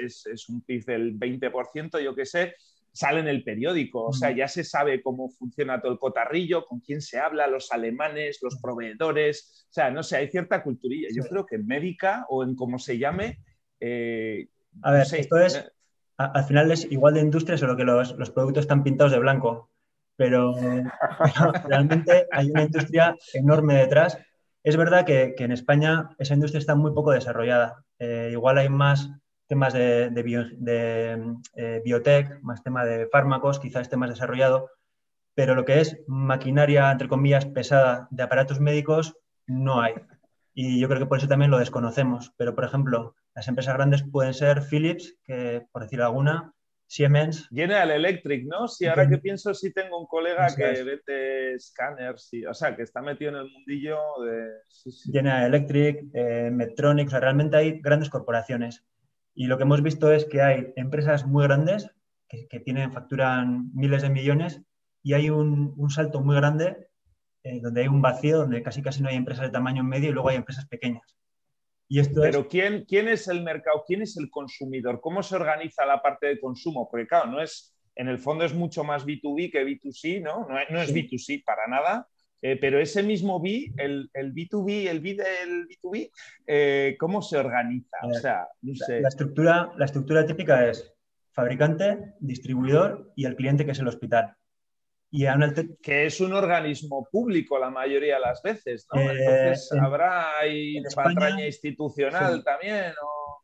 [0.48, 2.56] un PIB del 20%, yo qué sé,
[2.92, 6.80] sale en el periódico, o sea, ya se sabe cómo funciona todo el cotarrillo, con
[6.82, 11.08] quién se habla, los alemanes, los proveedores, o sea, no sé, hay cierta culturilla.
[11.12, 13.40] Yo creo que en médica o en cómo se llame...
[13.80, 14.48] Eh,
[14.84, 15.66] a ver, esto es,
[16.18, 19.72] al final es igual de industria, solo que los, productos están pintados de blanco,
[20.16, 20.54] pero
[21.68, 24.20] realmente hay una industria enorme detrás
[24.64, 27.84] es verdad que, en España esa industria está muy poco desarrollada.
[28.00, 29.12] Eh, igual hay más
[29.48, 30.10] temas de,
[31.56, 34.70] eh, biotech, más tema de fármacos, quizás esté más desarrollado,
[35.36, 39.96] pero lo que es maquinaria, entre comillas, pesada de aparatos médicos, no hay.
[40.54, 42.34] Y yo creo que por eso también lo desconocemos.
[42.38, 46.53] Pero, por ejemplo, las empresas grandes pueden ser Philips, que por decir alguna,
[46.94, 47.50] Siemens.
[47.50, 48.68] General Electric, ¿no?
[48.68, 53.02] Si ahora que pienso, sí tengo un colega que vete scanners, o sea, que está
[53.02, 54.60] metido en el mundillo de...
[55.12, 58.86] General Electric, eh, Medtronic, o sea, realmente hay grandes corporaciones.
[59.34, 61.90] Y lo que hemos visto es que hay empresas muy grandes
[62.30, 64.62] que, tienen, facturan miles de millones
[65.02, 66.90] y hay un, salto muy grande
[67.42, 70.14] eh, donde hay un vacío, donde casi casi no hay empresas de tamaño medio y
[70.14, 71.18] luego hay empresas pequeñas.
[72.16, 73.84] Pero ¿quién, ¿quién es el mercado?
[73.86, 75.00] ¿Quién es el consumidor?
[75.02, 76.88] ¿Cómo se organiza la parte de consumo?
[76.90, 80.48] Porque claro, no es, en el fondo es mucho más B2B que B2C, ¿no?
[80.48, 82.08] No, es B2C para nada.
[82.42, 86.12] Eh, pero ese mismo B, el, el, B2B, el B del B2B,
[86.46, 87.98] eh, ¿cómo se organiza?
[88.04, 89.00] O sea, no sé.
[89.00, 90.94] La, estructura, la estructura típica es
[91.32, 94.36] fabricante, distribuidor y el cliente que es el hospital.
[95.84, 99.00] Que es un organismo público la mayoría de las veces, ¿no?
[99.00, 102.94] Eh, Entonces, ¿habrá ahí patraña institucional también?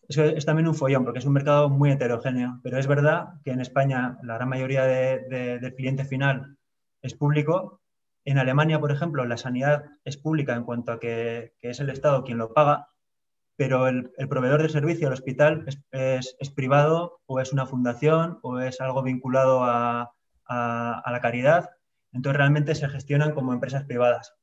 [0.07, 3.61] Es también un follón, porque es un mercado muy heterogéneo, pero es verdad que en
[3.61, 6.57] España la gran mayoría del cliente final
[7.03, 7.81] es público.
[8.25, 12.23] En Alemania, por ejemplo, la sanidad es pública en cuanto a que, es el Estado
[12.23, 12.87] quien lo paga,
[13.55, 18.81] pero el, proveedor de servicio, el hospital, es privado o es una fundación o es
[18.81, 20.15] algo vinculado a,
[20.49, 21.69] a, la caridad,
[22.11, 24.35] entonces realmente se gestionan como empresas privadas.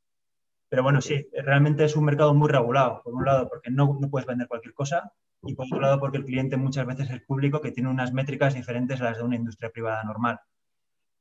[0.68, 4.08] Pero bueno, sí, realmente es un mercado muy regulado, por un lado porque no, no,
[4.08, 7.60] puedes vender cualquier cosa y por otro lado porque el cliente muchas veces es público
[7.60, 10.40] que tiene unas métricas diferentes a las de una industria privada normal.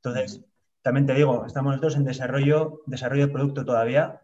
[0.02, 0.44] Entonces,
[0.82, 4.22] también te digo, estamos nosotros en desarrollo, desarrollo de producto todavía,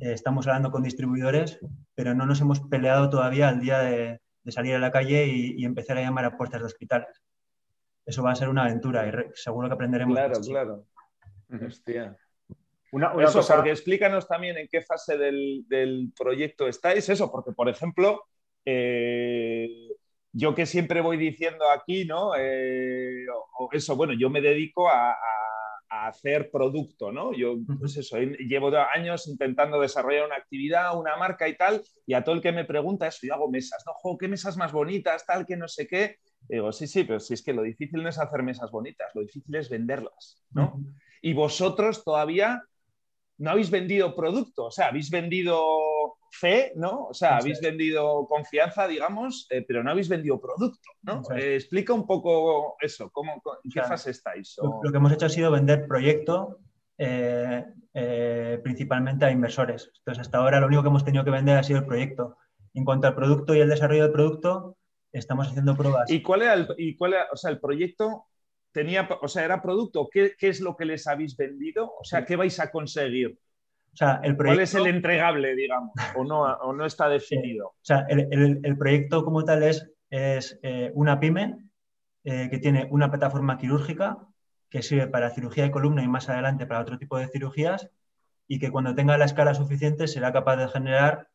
[0.00, 1.60] eh, estamos hablando con distribuidores,
[1.94, 5.66] pero no nos hemos peleado todavía al día de, salir a la calle y, y,
[5.66, 7.22] empezar a llamar a puertas de hospitales
[8.08, 10.16] eso va a ser una aventura y seguro que aprenderemos.
[10.16, 10.84] Claro, claro.
[11.66, 12.16] Hostia.
[12.90, 18.24] Una, eso, porque explícanos también en qué fase del, proyecto estáis, eso, porque por ejemplo,
[18.64, 19.68] eh,
[20.32, 22.32] yo que siempre voy diciendo aquí, ¿no?
[22.34, 23.26] Eh,
[23.72, 25.14] eso, bueno, yo me dedico a,
[25.90, 27.32] hacer producto, ¿no?
[27.32, 32.22] Yo, pues eso, llevo años intentando desarrollar una actividad, una marca y tal, y a
[32.22, 34.18] todo el que me pregunta eso, yo hago mesas, ¿no?
[34.18, 36.16] ¿qué mesas más bonitas, tal, que no sé qué?
[36.48, 39.22] digo, sí, sí, pero si es que lo difícil no es hacer mesas bonitas, lo
[39.22, 40.80] difícil es venderlas, ¿no?
[41.20, 42.62] Y vosotros todavía
[43.38, 45.97] no habéis vendido producto, o sea, habéis vendido
[46.30, 47.06] fe, ¿no?
[47.06, 51.22] O sea, habéis vendido confianza, digamos, eh, pero no habéis vendido producto, ¿no?
[51.36, 54.56] Eh, explica un poco eso, ¿cómo, ¿en qué fase estáis?
[54.82, 56.60] Lo que hemos hecho ha sido vender proyecto
[56.96, 57.64] eh,
[58.62, 59.90] principalmente a inversores.
[59.98, 62.36] Entonces, hasta ahora lo único que hemos tenido que vender ha sido el proyecto.
[62.74, 64.76] En cuanto al producto y el desarrollo del producto,
[65.12, 66.10] estamos haciendo pruebas.
[66.10, 68.26] ¿Y cuál era el, y cuál o sea, el proyecto?
[68.72, 71.90] Tenía, o sea, era producto, ¿Qué, es lo que les habéis vendido?
[71.98, 73.38] O sea, ¿qué vais a conseguir?
[74.36, 75.92] ¿Cuál es el entregable, digamos?
[76.14, 77.68] ¿O no, no está definido?
[77.68, 81.58] O sea, el, proyecto como tal es, es eh, una pyme
[82.24, 84.18] eh, que tiene una plataforma quirúrgica
[84.70, 87.90] que sirve para cirugía de columna y más adelante para otro tipo de cirugías
[88.46, 91.28] y que cuando tenga la escala suficiente será capaz de generar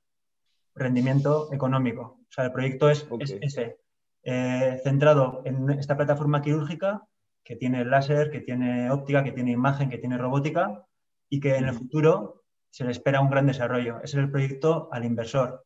[0.75, 2.19] rendimiento económico.
[2.29, 3.07] O sea, el proyecto es,
[3.41, 3.77] ese,
[4.23, 7.07] eh, centrado en esta plataforma quirúrgica
[7.43, 10.85] que tiene láser, que tiene óptica, que tiene imagen, que tiene robótica
[11.29, 12.42] y que en el futuro
[12.73, 13.97] se le espera un gran desarrollo.
[13.97, 15.63] Ese es el proyecto al inversor.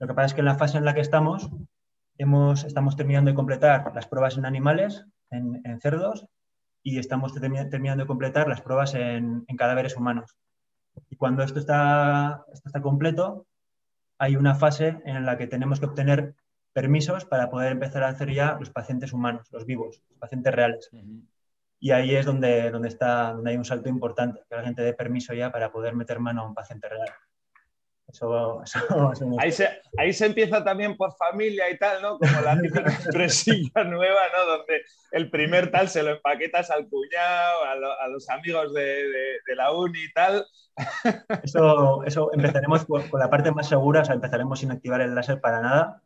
[0.00, 1.48] Lo que pasa es que en la fase en la que estamos,
[2.16, 6.26] estamos terminando de completar las pruebas en animales, en, cerdos,
[6.82, 10.36] y estamos terminando de completar las pruebas en, cadáveres humanos.
[11.08, 13.46] Y cuando esto está, está completo,
[14.18, 16.34] hay una fase en la que tenemos que obtener
[16.72, 20.90] permisos para poder empezar a hacer ya los pacientes humanos, los vivos, los pacientes reales.
[21.80, 24.94] Y ahí es donde, donde, está, donde hay un salto importante, que la gente dé
[24.94, 27.08] permiso ya para poder meter mano a un paciente real.
[28.08, 28.62] Eso,
[29.38, 32.18] ahí, se, ahí, se, empieza también por familia y tal, ¿no?
[32.18, 32.52] Como la
[33.04, 34.56] empresilla nueva, ¿no?
[34.56, 37.64] Donde el primer tal se lo empaquetas al cuñado,
[38.00, 39.04] a, los amigos de,
[39.46, 40.46] de, la uni y tal.
[41.42, 45.40] Eso, eso empezaremos con la parte más segura, o sea, empezaremos sin activar el láser
[45.42, 46.02] para nada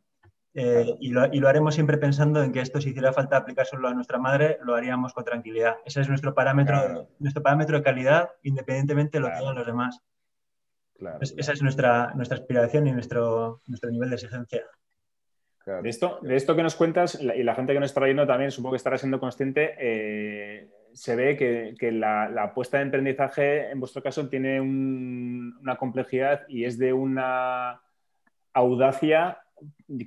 [0.54, 3.94] eh, y, lo, haremos siempre pensando en que esto, si hiciera falta aplicar solo a
[3.94, 5.76] nuestra madre, lo haríamos con tranquilidad.
[5.84, 10.00] Ese es nuestro parámetro, nuestro parámetro de calidad, independientemente de lo que hagan los demás.
[11.20, 14.62] esa es nuestra, nuestra aspiración y nuestro, nuestro nivel de exigencia.
[15.64, 18.50] De, esto, de esto que nos cuentas, y la gente que nos está viendo también,
[18.50, 21.36] supongo que estará siendo consciente, eh, se ve
[21.78, 26.92] que, la, la, apuesta de emprendizaje, en vuestro caso, tiene una complejidad y es de
[26.92, 27.80] una
[28.52, 29.41] audacia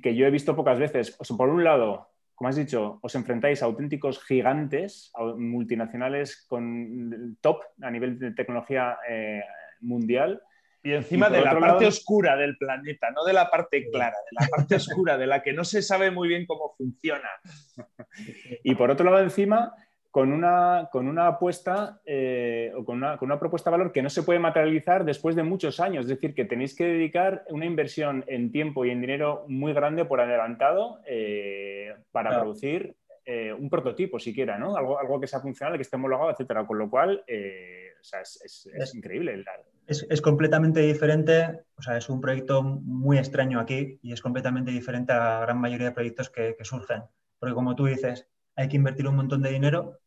[0.02, 1.16] que yo he visto pocas veces.
[1.36, 7.90] por un lado, como has dicho, os enfrentáis a auténticos gigantes, multinacionales con top a
[7.90, 9.42] nivel de tecnología eh,
[9.80, 10.42] mundial.
[10.82, 14.46] Y encima de la parte oscura del planeta, no de la parte clara, de la
[14.48, 17.28] parte oscura, de la que no se sabe muy bien cómo funciona.
[18.62, 19.74] y por otro lado, encima,
[20.16, 24.00] con una, con una apuesta eh, o con una, con una, propuesta de valor que
[24.00, 26.06] no se puede materializar después de muchos años.
[26.06, 30.06] Es decir, que tenéis que dedicar una inversión en tiempo y en dinero muy grande
[30.06, 34.78] por adelantado eh, para producir eh, un prototipo siquiera, ¿no?
[34.78, 36.66] Algo, algo que sea funcional, que esté homologado, etcétera.
[36.66, 39.44] Con lo cual, o sea, es, es, increíble.
[39.86, 44.70] Es, es, completamente diferente, o sea, es un proyecto muy extraño aquí y es completamente
[44.70, 47.02] diferente a la gran mayoría de proyectos que, que surgen.
[47.38, 49.98] Porque como tú dices, hay que invertir un montón de dinero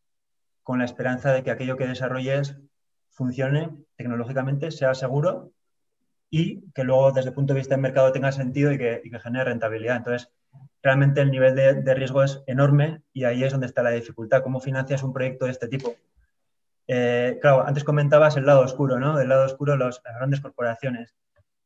[0.69, 2.55] con la esperanza de que aquello que desarrolles
[3.09, 5.51] funcione tecnológicamente, sea seguro
[6.29, 9.45] y que luego desde el punto de vista del mercado tenga sentido y que, genere
[9.45, 9.95] rentabilidad.
[9.95, 10.31] Entonces,
[10.83, 14.43] realmente el nivel de, riesgo es enorme y ahí es donde está la dificultad.
[14.43, 15.95] ¿Cómo financias un proyecto de este tipo?
[16.87, 19.19] Eh, claro, antes comentabas el lado oscuro, ¿no?
[19.19, 21.15] El lado oscuro de las grandes corporaciones.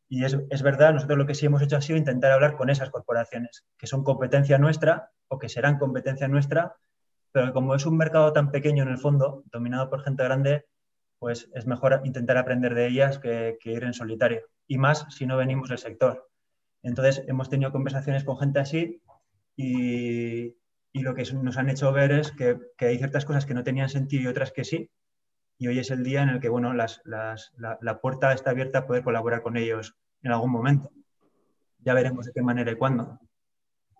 [0.07, 2.69] Y es, es, verdad, nosotros lo que sí hemos hecho ha sido intentar hablar con
[2.69, 6.77] esas corporaciones, que son competencia nuestra o que serán competencia nuestra
[7.33, 10.65] pero como es un mercado tan pequeño en el fondo, dominado por gente grande,
[11.17, 14.43] pues es mejor intentar aprender de ellas que, ir en solitario.
[14.67, 16.29] Y más si no venimos del sector.
[16.83, 19.01] Entonces, hemos tenido conversaciones con gente así
[19.57, 20.55] y,
[20.93, 24.23] lo que nos han hecho ver es que, hay ciertas cosas que no tenían sentido
[24.23, 24.91] y otras que sí.
[25.57, 28.85] Y hoy es el día en el que bueno, la, la, puerta está abierta a
[28.85, 30.91] poder colaborar con ellos en algún momento.
[31.79, 33.19] Ya veremos de qué manera y cuándo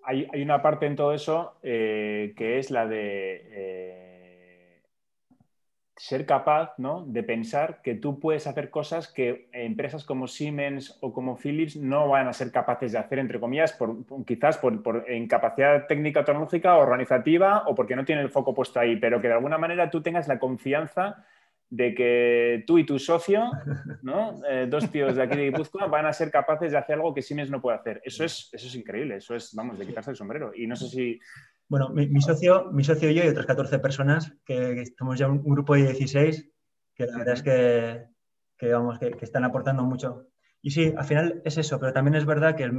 [0.06, 4.82] hay, una parte en todo eso eh, que es la de eh,
[5.96, 11.38] ser capaz de pensar que tú puedes hacer cosas que empresas como Siemens o como
[11.38, 15.88] Philips no van a ser capaces de hacer, entre comillas, por, quizás por, por, incapacidad
[15.88, 19.58] técnica, tecnológica, organizativa o porque no tienen el foco puesto ahí, pero que de alguna
[19.58, 21.26] manera tú tengas la confianza
[21.74, 23.50] de que tú y tu socio,
[24.04, 24.40] ¿no?
[24.48, 27.24] Eh, dos tíos de aquí de Guipúzcoa, van a ser capaces de hacer algo que
[27.24, 28.00] Siemens no puede hacer.
[28.06, 30.52] Eso es, eso es increíble, eso es, vamos, de quitarse el sombrero.
[30.56, 31.20] Y no sé si...
[31.68, 35.42] Bueno, mi, socio, mi socio y yo y otras 14 personas, que, somos ya un,
[35.42, 36.48] grupo de 16,
[36.94, 38.06] que la verdad es que,
[38.56, 40.28] que vamos, que, están aportando mucho.
[40.62, 42.70] Y sí, al final es eso, pero también es verdad que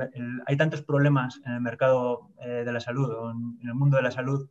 [0.47, 4.05] hay tantos problemas en el mercado eh, de la salud o en el mundo de
[4.05, 4.49] la salud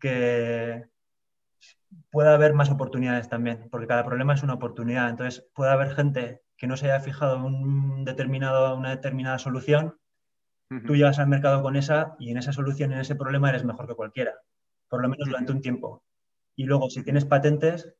[0.00, 0.86] que,
[2.10, 5.08] puede haber más oportunidades también, porque cada problema es una oportunidad.
[5.08, 9.96] Entonces, puede haber gente que no se haya fijado un determinado, una determinada solución,
[10.86, 13.86] tú llegas al mercado con esa y en esa solución, en ese problema, eres mejor
[13.86, 14.34] que cualquiera,
[14.88, 16.02] por lo menos durante un tiempo.
[16.56, 17.94] Y luego, si tienes patentes,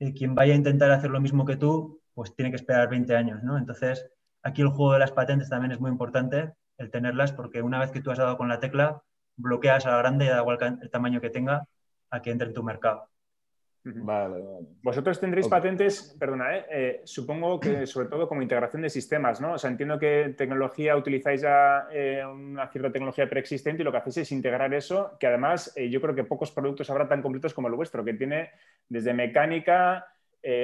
[0.00, 3.14] eh, quien vaya a intentar hacer lo mismo que tú, pues tiene que esperar 20
[3.14, 3.58] años, ¿no?
[3.58, 4.10] Entonces,
[4.42, 7.92] aquí el juego de las patentes también es muy importante, el tenerlas, porque una vez
[7.92, 9.02] que tú has dado con la tecla,
[9.36, 11.66] bloqueas a la grande, da igual el tamaño que tenga,
[12.10, 13.10] a que entre en tu mercado.
[13.82, 14.44] Vale,
[14.82, 19.54] Vosotros tendréis patentes, perdona, eh, eh, supongo que sobre todo como integración de sistemas, ¿no?
[19.54, 23.98] O sea, entiendo que tecnología utilizáis ya eh, una cierta tecnología preexistente y lo que
[23.98, 27.68] hacéis es integrar eso, que además yo creo que pocos productos habrá tan completos como
[27.68, 28.50] el vuestro, que tiene
[28.88, 30.06] desde mecánica,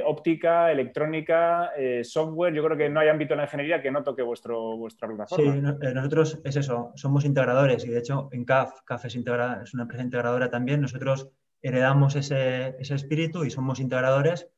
[0.04, 2.54] óptica, electrónica, software.
[2.54, 5.54] Yo creo que no hay ámbito en la ingeniería que no toque vuestro, vuestra plataforma.
[5.54, 9.82] Sí, nosotros es eso, somos integradores y de hecho en CAF, CAF es, es una
[9.82, 11.30] empresa integradora también, nosotros
[11.62, 14.48] heredamos ese, espíritu y somos integradores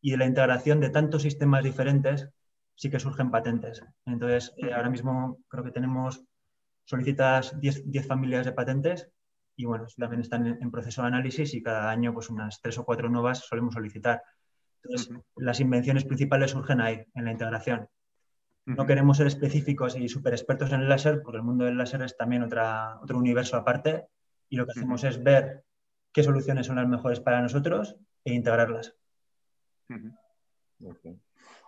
[0.00, 2.28] y de la integración de tantos sistemas diferentes
[2.74, 3.82] sí que surgen patentes.
[4.04, 6.22] Entonces, eh, ahora mismo creo que tenemos
[6.84, 9.08] solicitadas 10, familias de patentes
[9.56, 12.84] y bueno, también están en, proceso de análisis y cada año pues unas tres o
[12.84, 14.22] cuatro nuevas solemos solicitar.
[14.82, 17.88] Entonces, las invenciones principales surgen ahí, en la integración.
[18.66, 22.02] No queremos ser específicos y súper expertos en el láser, porque el mundo del láser
[22.02, 24.06] es también otra, otro universo aparte
[24.48, 25.64] y lo que hacemos es ver
[26.16, 28.96] qué soluciones son las mejores para nosotros e integrarlas.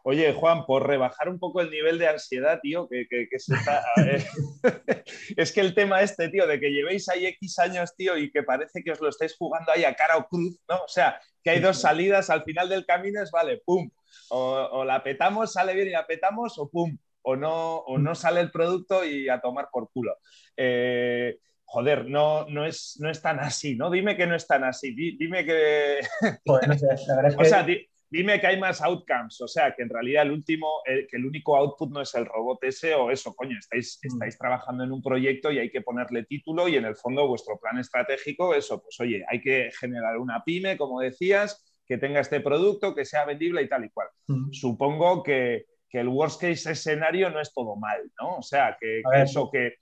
[0.02, 3.84] Oye, Juan, por rebajar un poco el nivel de ansiedad, tío, que, se está...
[5.36, 8.42] es que el tema este, tío, de que llevéis ahí X años, tío, y que
[8.42, 10.76] parece que os lo estáis jugando ahí a cara o cruz, ¿no?
[10.76, 13.90] O sea, que hay dos salidas al final del camino, es, vale, pum,
[14.30, 18.40] o, la petamos, sale bien y la petamos, o pum, o no, o no sale
[18.40, 20.16] el producto y a tomar por culo.
[20.56, 21.36] Eh,
[21.70, 23.90] joder, no, no, es, no es tan así, ¿no?
[23.90, 26.00] Dime que no es tan así, dime que...
[27.38, 27.66] o sea,
[28.08, 31.56] dime que hay más outcomes, o sea, que en realidad el último, que el único
[31.56, 34.06] output no es el robot ese o eso, coño, estáis, mm.
[34.06, 37.58] estáis trabajando en un proyecto y hay que ponerle título y en el fondo vuestro
[37.60, 42.40] plan estratégico, eso, pues oye, hay que generar una pyme, como decías, que tenga este
[42.40, 44.08] producto, que sea vendible y tal y cual.
[44.26, 44.52] Mm.
[44.52, 48.36] Supongo que que el worst case escenario no es todo mal, ¿no?
[48.36, 49.74] O sea, que, eso que,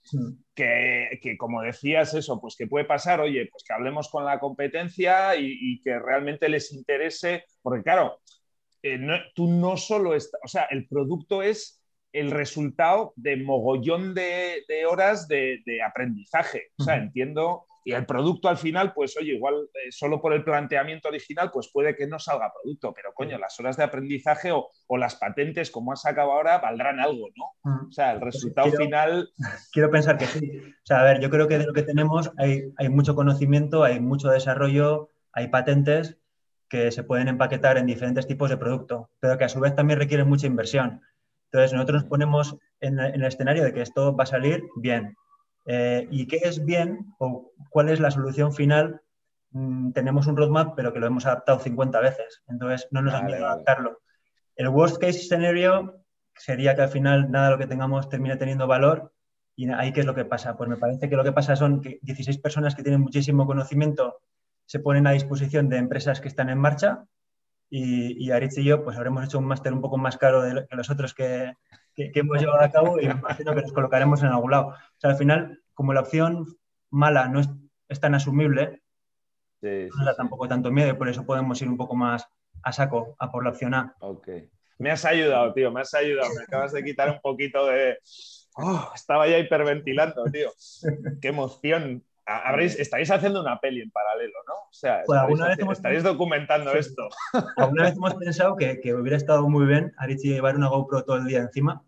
[0.54, 5.34] que, como decías, eso, pues que puede pasar, oye, pues que hablemos con la competencia
[5.36, 8.20] y, que realmente les interese, porque claro,
[8.82, 8.98] eh,
[9.34, 15.28] tú no solo estás, o sea, el producto es el resultado de mogollón de, horas
[15.28, 16.68] de, de, aprendizaje.
[16.78, 20.42] O sea, entiendo y el producto al final, pues oye, igual eh, solo por el
[20.42, 24.68] planteamiento original, pues puede que no salga producto, pero coño, las horas de aprendizaje o,
[24.98, 27.86] las patentes, como has sacado ahora, valdrán algo, ¿no?
[27.86, 29.30] O sea, el resultado final...
[29.70, 30.50] Quiero pensar que sí.
[30.58, 33.84] O sea, a ver, yo creo que de lo que tenemos hay, hay mucho conocimiento,
[33.84, 36.18] hay mucho desarrollo, hay patentes
[36.68, 40.00] que se pueden empaquetar en diferentes tipos de producto, pero que a su vez también
[40.00, 41.02] requieren mucha inversión.
[41.52, 45.16] Entonces, nosotros nos ponemos en, en el escenario de que esto va a salir bien,
[45.66, 49.02] eh, ¿Y qué es bien o cuál es la solución final?
[49.50, 53.26] Mm, tenemos un roadmap, pero que lo hemos adaptado 50 veces, entonces no nos han
[53.26, 54.00] miedo adaptarlo.
[54.54, 58.66] El worst case scenario sería que al final nada de lo que tengamos termine teniendo
[58.66, 59.12] valor.
[59.56, 60.56] ¿Y ahí qué es lo que pasa?
[60.56, 64.20] Pues me parece que lo que pasa son que 16 personas que tienen muchísimo conocimiento
[64.66, 67.06] se ponen a disposición de empresas que están en marcha
[67.68, 70.66] y, y Aritz y yo pues habremos hecho un máster un poco más caro de
[70.66, 71.52] que los otros que,
[71.94, 74.68] que, hemos llevado a cabo y imagino que nos colocaremos en algún lado.
[74.68, 76.46] O sea, al final, como la opción
[76.90, 78.82] mala no es, tan asumible,
[79.62, 82.26] no da tampoco tanto miedo y por eso podemos ir un poco más
[82.62, 83.94] a saco, a por la opción A.
[84.00, 84.28] Ok.
[84.78, 86.28] Me has ayudado, tío, me has ayudado.
[86.34, 87.98] Me acabas de quitar un poquito de...
[88.56, 90.50] Oh, estaba ya hiperventilando, tío.
[91.20, 94.54] Qué emoción habréis, estaréis haciendo una peli en paralelo, ¿no?
[94.54, 95.40] O sea, pues
[95.72, 97.08] estaréis, documentando esto.
[97.56, 101.26] Alguna vez hemos pensado que, hubiera estado muy bien Arichi llevar una GoPro todo el
[101.26, 101.82] día encima,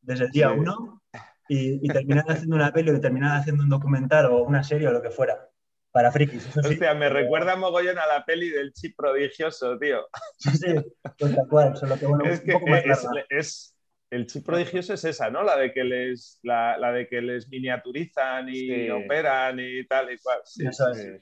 [0.00, 1.00] desde el día uno,
[1.48, 5.02] y, terminar haciendo una peli o terminar haciendo un documental o una serie o lo
[5.02, 5.48] que fuera.
[5.92, 6.44] Para frikis.
[6.48, 6.78] Eso sí.
[6.96, 10.00] me recuerda mogollón a la peli del chip prodigioso, tío.
[10.38, 10.74] Sí, sí,
[11.16, 12.82] pues tal cual, solo que bueno, es un poco más
[13.30, 13.73] es,
[14.14, 15.42] el chip prodigioso es esa, ¿no?
[15.42, 20.38] La de que les, la, de que les miniaturizan y operan y tal y cual.
[20.44, 20.64] Sí,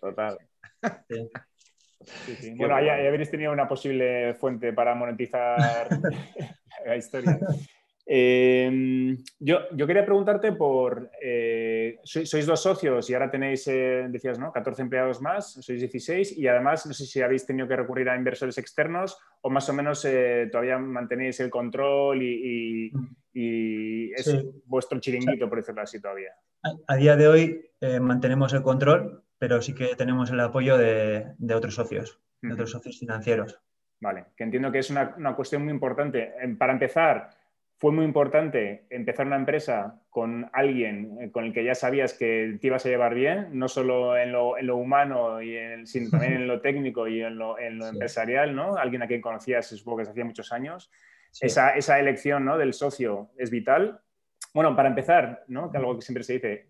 [0.00, 0.37] total.
[2.57, 5.88] Bueno, ahí, habréis tenido una posible fuente para monetizar
[6.87, 7.38] la historia.
[8.15, 14.38] Em, yo, yo, quería preguntarte por, eh, sois, dos socios y ahora tenéis, eh, decías,
[14.38, 14.52] ¿no?
[14.52, 18.17] 14 empleados más, sois 16 y además no sé si habéis tenido que recurrir a
[18.17, 22.92] inversores externos o más o menos eh, todavía mantenéis el control y,
[23.33, 26.35] es vuestro chiringuito, por decirlo así, todavía.
[26.87, 31.77] A, día de hoy mantenemos el control, pero sí que tenemos el apoyo de, otros
[31.77, 33.58] socios, de otros socios financieros.
[34.02, 36.35] Vale, que entiendo que es una, una cuestión muy importante.
[36.58, 37.31] Para empezar,
[37.83, 42.56] fue muy importante empezar una empresa con alguien eh, con el que ya sabías que
[42.60, 46.60] te ibas a llevar bien, no solo en lo, humano, y sino también en lo
[46.62, 48.76] técnico y en lo, empresarial, ¿no?
[48.76, 50.92] Alguien a quien conocías, supongo que hacía muchos años.
[51.40, 52.56] Esa, elección ¿no?
[52.56, 54.00] del socio es vital.
[54.54, 55.72] Bueno, para empezar, ¿no?
[55.72, 56.68] que algo que siempre se dice,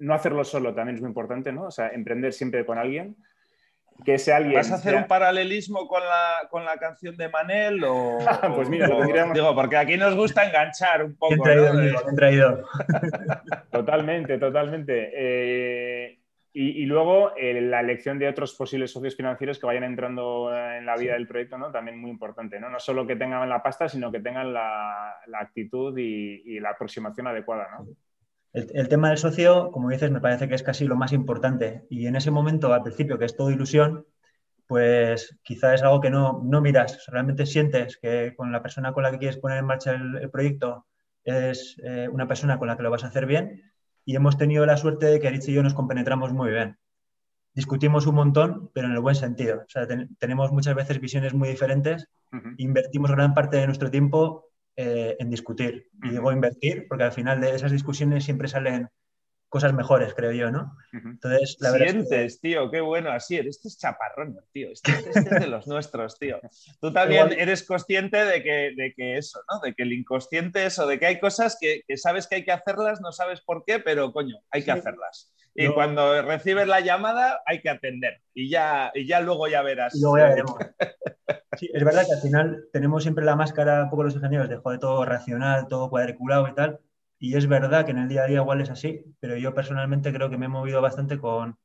[0.00, 1.66] no hacerlo solo también es muy importante, ¿no?
[1.66, 3.14] O sea, emprender siempre con alguien.
[4.04, 4.54] Que ese alguien...
[4.54, 8.18] ¿Vas a hacer un paralelismo con la, con la canción de Manel o...?
[8.54, 11.72] pues mira, lo Digo, porque aquí nos gusta enganchar un poco, traído,
[12.14, 12.64] traído.
[13.70, 15.10] Totalmente, totalmente.
[15.14, 16.18] Eh,
[16.60, 20.96] y, luego eh, la elección de otros posibles socios financieros que vayan entrando en la
[20.96, 21.70] vida del proyecto, ¿no?
[21.70, 22.68] También muy importante, ¿no?
[22.68, 27.68] No solo que tengan la pasta, sino que tengan la, actitud y, la aproximación adecuada,
[27.78, 27.86] ¿no?
[28.74, 31.86] El, tema del socio, como dices, me parece que es casi lo más importante.
[31.90, 34.06] Y en ese momento, al principio, que es todo ilusión,
[34.66, 37.06] pues quizá es algo que no, no miras.
[37.06, 40.86] Realmente sientes que con la persona con la que quieres poner en marcha el, proyecto
[41.24, 43.62] es eh, una persona con la que lo vas a hacer bien
[44.04, 46.78] y hemos tenido la suerte de que Rich y yo nos compenetramos muy bien.
[47.54, 49.58] Discutimos un montón, pero en el buen sentido.
[49.66, 49.86] O sea,
[50.18, 52.08] tenemos muchas veces visiones muy diferentes,
[52.56, 54.47] invertimos gran parte de nuestro tiempo
[54.80, 55.90] eh, en discutir.
[56.04, 58.88] Y digo invertir porque al final de esas discusiones siempre salen
[59.48, 60.76] cosas mejores, creo yo, ¿no?
[60.92, 63.56] Entonces, la Sientes, tío, qué bueno, así eres.
[63.56, 64.70] Este es chaparrón, tío.
[64.70, 66.38] Este, este, este, es de los nuestros, tío.
[66.80, 69.58] Tú también eres consciente de que, de que eso, ¿no?
[69.58, 73.00] De que el inconsciente eso, de que hay cosas que, sabes que hay que hacerlas,
[73.00, 75.34] no sabes por qué, pero coño, hay que hacerlas.
[75.56, 78.20] Y cuando recibes la llamada, hay que atender.
[78.32, 79.96] Y ya, y ya luego ya verás.
[79.96, 80.54] Y luego ya veremos.
[81.58, 84.56] Sí, es verdad que al final tenemos siempre la máscara, un poco los ingenieros, de
[84.56, 86.80] joder, todo racional, todo cuadriculado y tal
[87.18, 90.12] y es verdad que en el día a día igual es así, pero yo personalmente
[90.12, 91.58] creo que me he movido bastante con,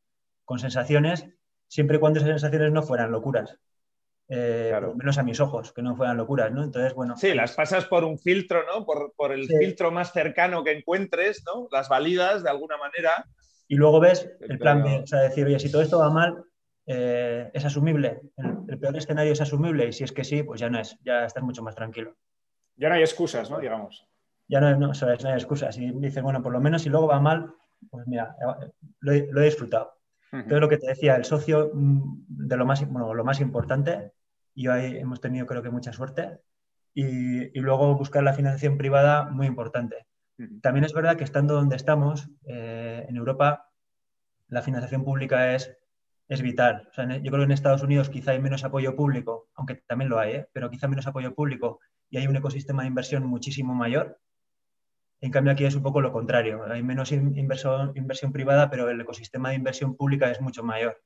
[0.46, 1.28] con sensaciones,
[1.68, 3.58] siempre y cuando esas sensaciones no fueran locuras.
[4.30, 6.64] Eh, menos a mis ojos, que no fueran locuras, ¿no?
[6.64, 7.16] Entonces, bueno.
[7.18, 8.86] Sí, las pasas por un filtro, ¿no?
[8.86, 11.68] Por, por el filtro más cercano que encuentres, ¿no?
[11.72, 13.26] Las validas de alguna manera.
[13.68, 16.44] Y luego ves el plan B, o sea, decir, oye, si todo esto va mal,
[16.86, 18.22] eh, es asumible.
[18.38, 20.98] El, el, peor escenario es asumible y si es que sí, pues ya no es,
[21.04, 22.16] ya estás mucho más tranquilo.
[22.76, 23.60] Ya no hay excusas, ¿no?
[23.60, 24.08] Digamos
[24.48, 25.78] ya no, no, no hay excusas.
[25.78, 27.54] Y dices, bueno, por lo menos si luego va mal,
[27.90, 28.36] pues mira,
[29.00, 29.94] lo he, disfrutado.
[30.32, 34.14] Entonces, lo que te decía, el socio mm, de lo más, bueno, lo más importante,
[34.56, 36.40] y ahí hemos tenido creo que mucha suerte,
[36.94, 40.08] y, y luego buscar la financiación privada, muy importante.
[40.62, 43.70] También es verdad que estando donde estamos, eh, en Europa,
[44.48, 45.78] la financiación pública es,
[46.34, 46.90] es vital.
[46.96, 50.34] Yo creo que en Estados Unidos quizá hay menos apoyo público, aunque también lo hay,
[50.34, 50.48] ¿eh?
[50.54, 51.80] pero quizá menos apoyo público
[52.10, 54.20] y hay un ecosistema de inversión muchísimo mayor.
[55.22, 56.64] En cambio, aquí es un poco lo contrario.
[56.70, 61.02] Hay menos inversión, inversión privada, pero el ecosistema de inversión pública es mucho mayor.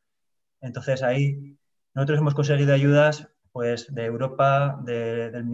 [0.59, 1.57] Entonces, ahí
[1.93, 5.45] nosotros hemos conseguido ayudas pues, de Europa, del,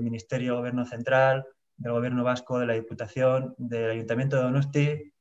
[0.00, 1.44] Ministerio Gobierno Central,
[1.76, 5.11] del Gobierno Vasco, de la Diputación, del Ayuntamiento de Donosti,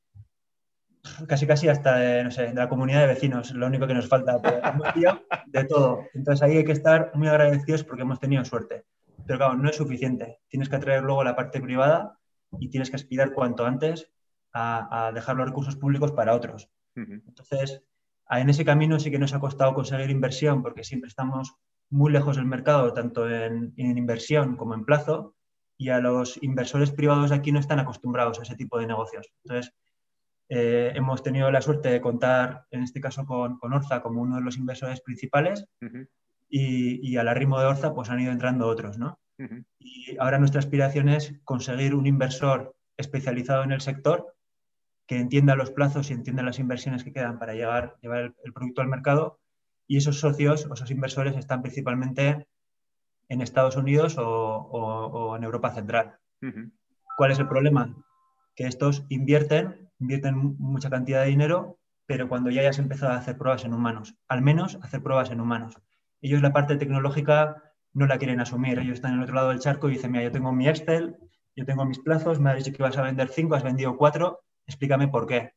[1.27, 4.07] casi casi hasta de, no sé, de la comunidad de vecinos, lo único que nos
[4.07, 4.39] falta.
[5.47, 6.05] de todo.
[6.13, 8.85] Entonces ahí hay que estar muy agradecidos porque hemos tenido suerte.
[9.25, 10.39] Pero claro, no es suficiente.
[10.47, 12.17] Tienes que atraer luego la parte privada
[12.59, 14.11] y tienes que aspirar cuanto antes
[14.53, 16.69] a, dejar los recursos públicos para otros.
[16.95, 17.83] Entonces,
[18.29, 21.55] en ese camino sí que nos ha costado conseguir inversión porque siempre estamos
[21.89, 25.35] muy lejos del mercado, tanto en, inversión como en plazo,
[25.77, 29.27] y a los inversores privados de aquí no están acostumbrados a ese tipo de negocios.
[29.43, 29.73] Entonces,
[30.53, 34.41] eh, hemos tenido la suerte de contar, en este caso, con, Orza como uno de
[34.41, 35.65] los inversores principales
[36.49, 39.17] y, y, al arrimo de Orza pues han ido entrando otros, ¿no?
[39.79, 44.35] Y ahora nuestra aspiración es conseguir un inversor especializado en el sector
[45.07, 48.81] que entienda los plazos y entienda las inversiones que quedan para llegar, llevar el, producto
[48.81, 49.39] al mercado.
[49.87, 52.45] Y esos socios o esos inversores están principalmente
[53.29, 56.19] en Estados Unidos o, en Europa Central.
[57.15, 57.95] ¿Cuál es el problema?
[58.53, 63.37] Que estos invierten, invierten mucha cantidad de dinero, pero cuando ya hayas empezado a hacer
[63.37, 65.77] pruebas en humanos, al menos hacer pruebas en humanos.
[66.19, 68.79] Ellos la parte tecnológica no la quieren asumir.
[68.79, 71.17] Ellos están en el otro lado del charco y dicen, mira, yo tengo mi Excel,
[71.55, 74.41] yo tengo mis plazos, me has dicho que vas a vender cinco, has vendido cuatro,
[74.65, 75.53] explícame por qué.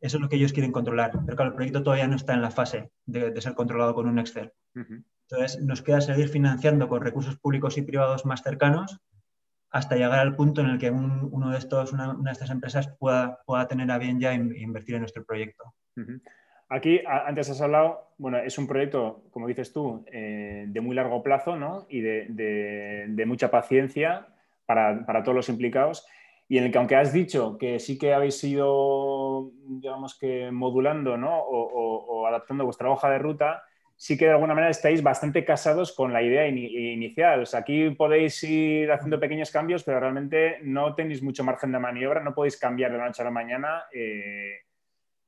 [0.00, 1.10] Eso es lo que ellos quieren controlar.
[1.24, 4.18] Pero claro, el proyecto todavía no está en la fase de, ser controlado con un
[4.18, 4.52] Excel.
[4.74, 9.00] Entonces, nos queda seguir financiando con recursos públicos y privados más cercanos
[9.76, 13.42] hasta llegar al punto en el que uno de estos, una, de estas empresas pueda,
[13.44, 15.74] pueda tener a bien ya invertir en nuestro proyecto.
[16.70, 21.22] Aquí, antes has hablado, bueno, es un proyecto, como dices tú, eh, de muy largo
[21.22, 21.86] plazo ¿no?
[21.90, 24.26] y de, mucha paciencia
[24.64, 26.06] para, todos los implicados
[26.48, 31.18] y en el que aunque has dicho que sí que habéis ido, digamos que modulando
[31.18, 31.38] ¿no?
[31.38, 33.62] o, adaptando vuestra hoja de ruta,
[33.96, 37.42] sí que de alguna manera estáis bastante casados con la idea inicial.
[37.42, 41.78] O sea, aquí podéis ir haciendo pequeños cambios, pero realmente no tenéis mucho margen de
[41.78, 43.84] maniobra, no podéis cambiar de la noche a la mañana.
[43.92, 44.60] Eh,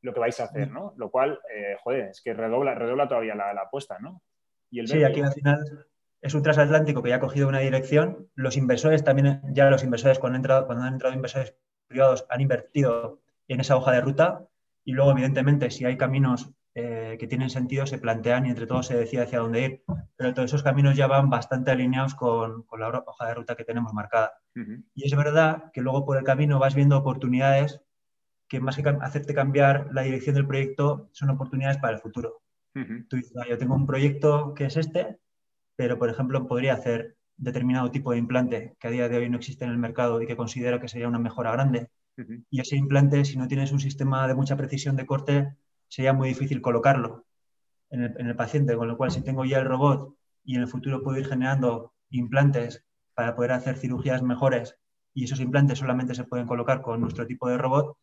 [0.03, 0.95] lo que vais a hacer, ¿no?
[0.97, 4.23] Lo cual, eh, joder, es que redobla, redobla todavía la, apuesta, ¿no?
[4.71, 5.87] Y el sí, aquí al final
[6.21, 8.29] es un transatlántico que ya ha cogido una dirección.
[8.35, 11.57] Los inversores también, ya los inversores cuando han entrado, cuando han entrado inversores
[11.89, 14.47] privados han invertido en esa hoja de ruta
[14.85, 18.87] y luego, evidentemente, si hay caminos eh, que tienen sentido se plantean y entre todos
[18.87, 19.85] se decide hacia dónde ir.
[20.17, 23.65] Pero todos esos caminos ya van bastante alineados con, con la hoja de ruta que
[23.65, 24.33] tenemos marcada.
[24.95, 27.81] Y es verdad que luego por el camino vas viendo oportunidades
[28.49, 32.43] que más que hacerte cambiar la dirección del proyecto, son oportunidades para el futuro.
[33.09, 35.19] Tú dices, ah, yo tengo un proyecto que es este,
[35.77, 39.37] pero por ejemplo podría hacer determinado tipo de implante que a día de hoy no
[39.37, 41.91] existe en el mercado y que considero que sería una mejora grande.
[42.51, 45.57] Y ese implante, si no tienes un sistema de mucha precisión de corte,
[45.89, 47.25] sería muy difícil colocarlo
[47.91, 50.15] en el, en el paciente, con lo cual si tengo ya el robot
[50.45, 52.85] y en el futuro puedo ir generando implantes
[53.15, 54.79] para poder hacer cirugías mejores
[55.15, 57.97] y esos implantes solamente se pueden colocar con nuestro tipo de robot,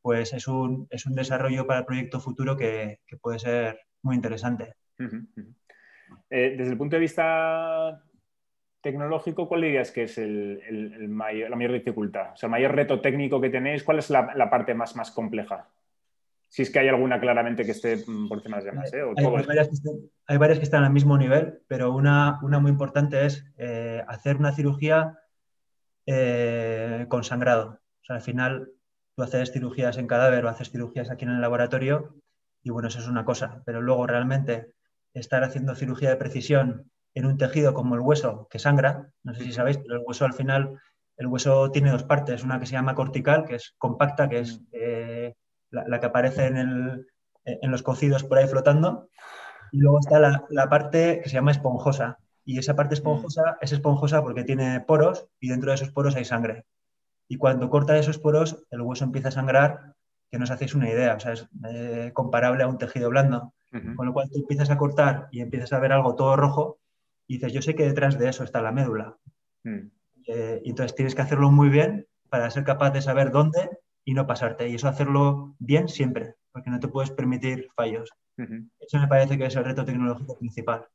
[0.00, 4.14] pues es un, es un desarrollo para el proyecto futuro que, que puede ser muy
[4.14, 4.74] interesante.
[6.30, 8.02] Eh, desde el punto de vista
[8.80, 12.34] tecnológico, ¿cuál dirías que es el, el, mayor, la mayor dificultad?
[12.34, 15.10] O sea, el mayor reto técnico que tenéis, ¿cuál es la, la parte más, más
[15.10, 15.68] compleja?
[16.54, 18.94] Si es que hay alguna claramente que esté mm, por encima de las demás.
[18.94, 19.02] ¿eh?
[19.16, 19.94] hay, varias que están,
[20.28, 24.36] hay, varias que están, al mismo nivel, pero una, una muy importante es eh, hacer
[24.36, 25.18] una cirugía
[26.06, 27.80] eh, con sangrado.
[28.02, 28.70] O sea, al final
[29.16, 32.14] tú haces cirugías en cadáver o haces cirugías aquí en el laboratorio
[32.62, 34.74] y bueno, eso es una cosa, pero luego realmente
[35.12, 39.42] estar haciendo cirugía de precisión en un tejido como el hueso que sangra, no sé
[39.42, 40.78] si sabéis, pero el hueso al final,
[41.16, 44.60] el hueso tiene dos partes, una que se llama cortical, que es compacta, que es
[45.74, 47.06] la, que aparece en,
[47.62, 49.08] los cocidos por ahí flotando.
[49.72, 52.18] Y luego está la, parte que se llama esponjosa.
[52.44, 56.24] Y esa parte esponjosa es esponjosa porque tiene poros y dentro de esos poros hay
[56.24, 56.64] sangre.
[57.26, 59.94] Y cuando corta esos poros, el hueso empieza a sangrar,
[60.30, 63.54] que no os hacéis una idea, o sea, es eh, comparable a un tejido blando.
[63.96, 66.78] Con lo cual tú empiezas a cortar y empiezas a ver algo todo rojo
[67.26, 69.16] y dices, yo sé que detrás de eso está la médula.
[69.64, 69.88] Mm.
[70.28, 73.68] Eh, y entonces tienes que hacerlo muy bien para ser capaz de saber dónde
[74.04, 74.68] y no pasarte.
[74.68, 78.10] Y eso hacerlo bien siempre, porque no te puedes permitir fallos.
[78.36, 80.86] Eso me parece que es el reto tecnológico principal.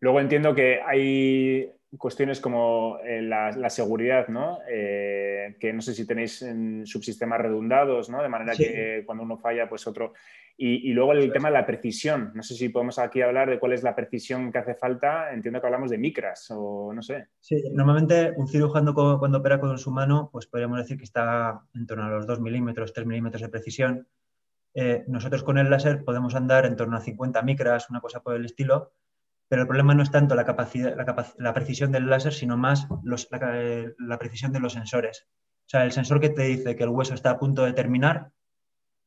[0.00, 4.60] Luego entiendo que hay cuestiones como eh, la, seguridad, ¿no?
[4.68, 8.22] Eh, que no sé si tenéis en subsistemas redundados, ¿no?
[8.22, 10.14] De manera que cuando uno falla, pues otro.
[10.56, 12.30] Y, luego el tema de la precisión.
[12.34, 15.32] No sé si podemos aquí hablar de cuál es la precisión que hace falta.
[15.32, 17.28] Entiendo que hablamos de micras o no sé.
[17.40, 21.86] Sí, normalmente un cirujano cuando opera con su mano, pues podríamos decir que está en
[21.86, 24.06] torno a los 2 milímetros, 3 milímetros de precisión.
[24.74, 28.36] Eh, nosotros con el láser podemos andar en torno a 50 micras, una cosa por
[28.36, 28.92] el estilo,
[29.52, 30.96] pero el problema no es tanto la, capacidad,
[31.36, 35.28] la, precisión del láser, sino más la, precisión de los sensores.
[35.66, 38.30] O sea, el sensor que te dice que el hueso está a punto de terminar,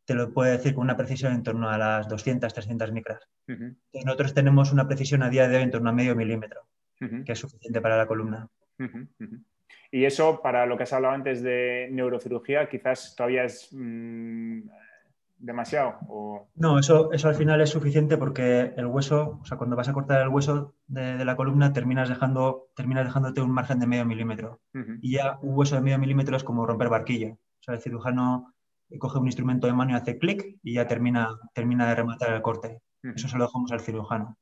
[0.06, 3.28] te lo puede decir con una precisión en torno a las 200, 300 micras.
[3.92, 6.68] Nosotros tenemos una precisión a día de hoy en torno a medio milímetro,
[7.00, 8.48] que es suficiente para la columna.
[9.90, 14.60] Y eso, para lo que has hablado antes de neurocirugía, quizás todavía es mm,
[15.46, 15.98] demasiado.
[16.08, 16.50] O...
[16.56, 19.94] No, eso, eso al final es suficiente porque el hueso, o sea, cuando vas a
[19.94, 24.62] cortar el hueso de, la columna, terminas, dejando, terminas dejándote un margen de medio milímetro.
[25.02, 27.34] Y ya un hueso de medio milímetro es como romper barquillo.
[27.34, 28.54] O sea, el cirujano
[29.00, 32.42] coge un instrumento de mano y hace clic y ya termina, termina de rematar el
[32.42, 32.82] corte.
[33.04, 34.38] Eso se lo dejamos al cirujano.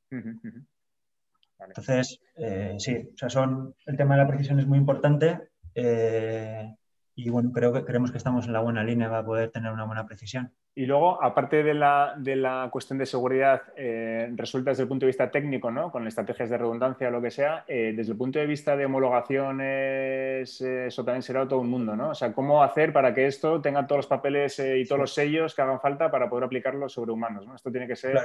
[1.60, 5.40] Entonces, eh, sí, o sea, son, el tema de la precisión es muy importante
[5.76, 6.76] eh,
[7.16, 9.86] y bueno, creo que creemos que estamos en la buena línea para poder tener una
[9.86, 10.54] buena precisión.
[10.76, 15.06] Y luego, aparte de la, de la cuestión de seguridad, eh, resulta desde el punto
[15.06, 15.92] de vista técnico, ¿no?
[15.92, 18.86] con estrategias de redundancia o lo que sea, eh, desde el punto de vista de
[18.86, 22.10] homologaciones, eh, eso también será todo un mundo, ¿no?
[22.10, 25.54] O sea, ¿cómo hacer para que esto tenga todos los papeles y todos los sellos
[25.54, 27.46] que hagan falta para poder aplicarlo sobre humanos?
[27.46, 27.56] ¿no?
[27.56, 28.20] Esto tiene que ser...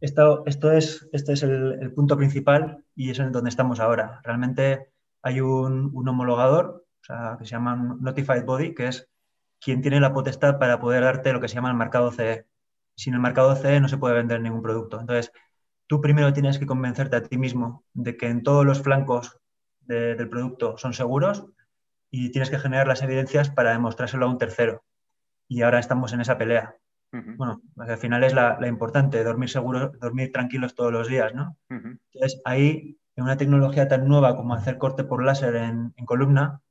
[0.00, 4.20] Esto, esto es, este es el, punto principal y es en donde estamos ahora.
[4.22, 4.90] Realmente
[5.22, 9.08] hay un, un homologador o sea, que se llama Notified Body, que es
[9.64, 12.46] quien tiene la potestad para poder darte lo que se llama el marcado CE.
[12.96, 15.00] Sin el marcado CE no se puede vender ningún producto.
[15.00, 15.32] Entonces,
[15.86, 19.38] tú primero tienes que convencerte a ti mismo de que en todos los flancos
[19.80, 21.46] del producto son seguros
[22.10, 24.84] y tienes que generar las evidencias para demostrárselo a un tercero.
[25.48, 26.76] Y ahora estamos en esa pelea.
[27.10, 31.56] Bueno, al final es la, importante, dormir seguros, dormir tranquilos todos los días, ¿no?
[31.68, 36.63] Entonces, ahí, en una tecnología tan nueva como hacer corte por láser en columna,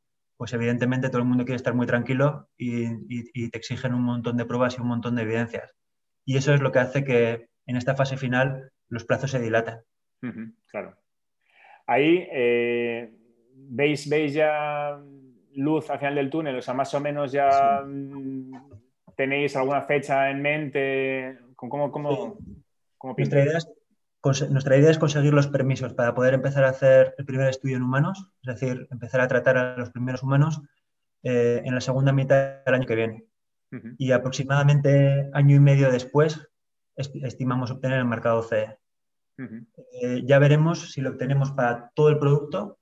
[0.44, 4.44] pues evidentemente todo el mundo quiere estar muy tranquilo y, te exigen un montón de
[4.46, 5.74] pruebas y un montón de evidencias.
[6.26, 9.76] Y eso es lo que hace que en esta fase final los plazos se dilaten.
[10.68, 10.98] claro.
[11.88, 13.10] Ahí eh,
[13.56, 15.00] ¿veis, veis ya
[15.54, 18.52] luz al final del túnel, o sea, más o menos ya mm,
[19.16, 21.38] tenéis alguna fecha en mente.
[21.56, 22.38] ¿Cómo, cómo,
[23.02, 23.72] nuestra idea es
[24.98, 28.88] conseguir los permisos para poder empezar a hacer el primer estudio en humanos, es decir,
[28.90, 30.62] empezar a tratar a los primeros humanos
[31.24, 33.26] eh, en la segunda mitad del año que viene.
[33.98, 36.48] Y aproximadamente año y medio después
[36.96, 38.78] estimamos obtener en el mercado CE.
[40.02, 42.78] Eh, ya veremos si lo obtenemos para todo el producto,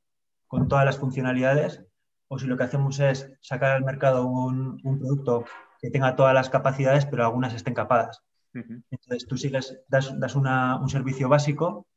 [0.48, 1.82] con todas las funcionalidades,
[2.28, 5.46] o si lo que hacemos es sacar al mercado un, producto
[5.80, 8.22] que tenga todas las capacidades, pero algunas estén capadas.
[8.54, 11.88] Entonces tú sigues, das, un servicio básico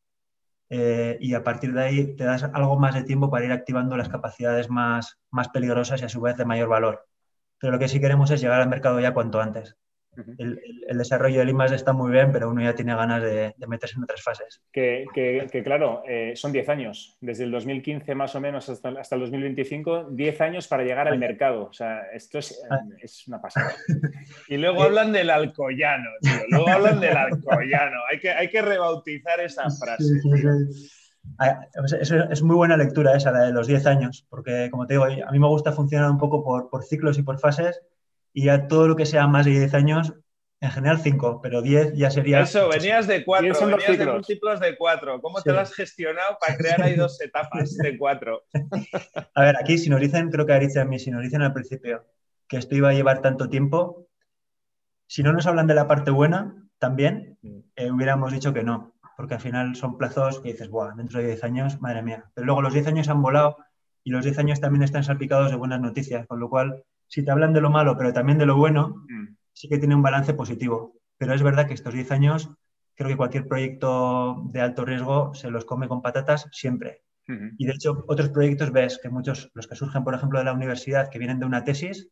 [0.68, 3.96] eh, y a partir de ahí te das algo más de tiempo para ir activando
[3.96, 7.06] las capacidades más, más peligrosas y a su vez de mayor valor.
[7.58, 9.76] Pero lo que sí queremos es llegar al mercado ya cuanto antes
[10.38, 14.04] el, desarrollo del I+D está muy bien, pero uno ya tiene ganas de, meterse en
[14.04, 14.62] otras fases.
[14.72, 15.06] Que,
[15.64, 20.10] claro, eh, son 10 años, desde el 2015 más o menos hasta, hasta el 2025,
[20.10, 21.64] 10 años para llegar al mercado.
[21.64, 22.80] O sea, esto es, ah.
[23.26, 23.74] una pasada.
[24.48, 26.32] Y luego hablan del alcoyano, tío.
[26.48, 28.00] Luego hablan del alcoyano.
[28.10, 30.04] Hay que, hay que rebautizar esa frase.
[31.38, 31.66] Ah,
[32.30, 35.32] es, muy buena lectura esa, la de los 10 años, porque como te digo, a
[35.32, 37.80] mí me gusta funcionar un poco por, por ciclos y por fases
[38.34, 40.12] y ya todo lo que sea más de 10 años,
[40.60, 42.40] en general 5, pero 10 ya sería...
[42.40, 45.22] Eso, venías de 4, venías de múltiplos de 4.
[45.22, 48.42] ¿Cómo te lo has gestionado para crear ahí dos etapas de 4?
[49.34, 52.04] A ver, aquí si nos dicen, creo que a mí, si nos dicen al principio
[52.48, 54.08] que esto iba a llevar tanto tiempo,
[55.06, 57.38] si no nos hablan de la parte buena, también
[57.76, 61.26] eh, hubiéramos dicho que no, porque al final son plazos que dices, Buah, dentro de
[61.26, 62.24] 10 años, madre mía.
[62.34, 63.58] Pero luego los 10 años han volado
[64.02, 67.30] y los 10 años también están salpicados de buenas noticias, con lo cual si te
[67.30, 69.36] hablan de lo malo, pero también de lo bueno, mm.
[69.52, 70.94] sí que tiene un balance positivo.
[71.16, 72.50] Pero es verdad que estos 10 años,
[72.94, 77.02] creo que cualquier proyecto de alto riesgo se los come con patatas siempre.
[77.56, 80.52] Y de hecho, otros proyectos ves que muchos, los que surgen, por ejemplo, de la
[80.52, 82.10] universidad, que vienen de una tesis,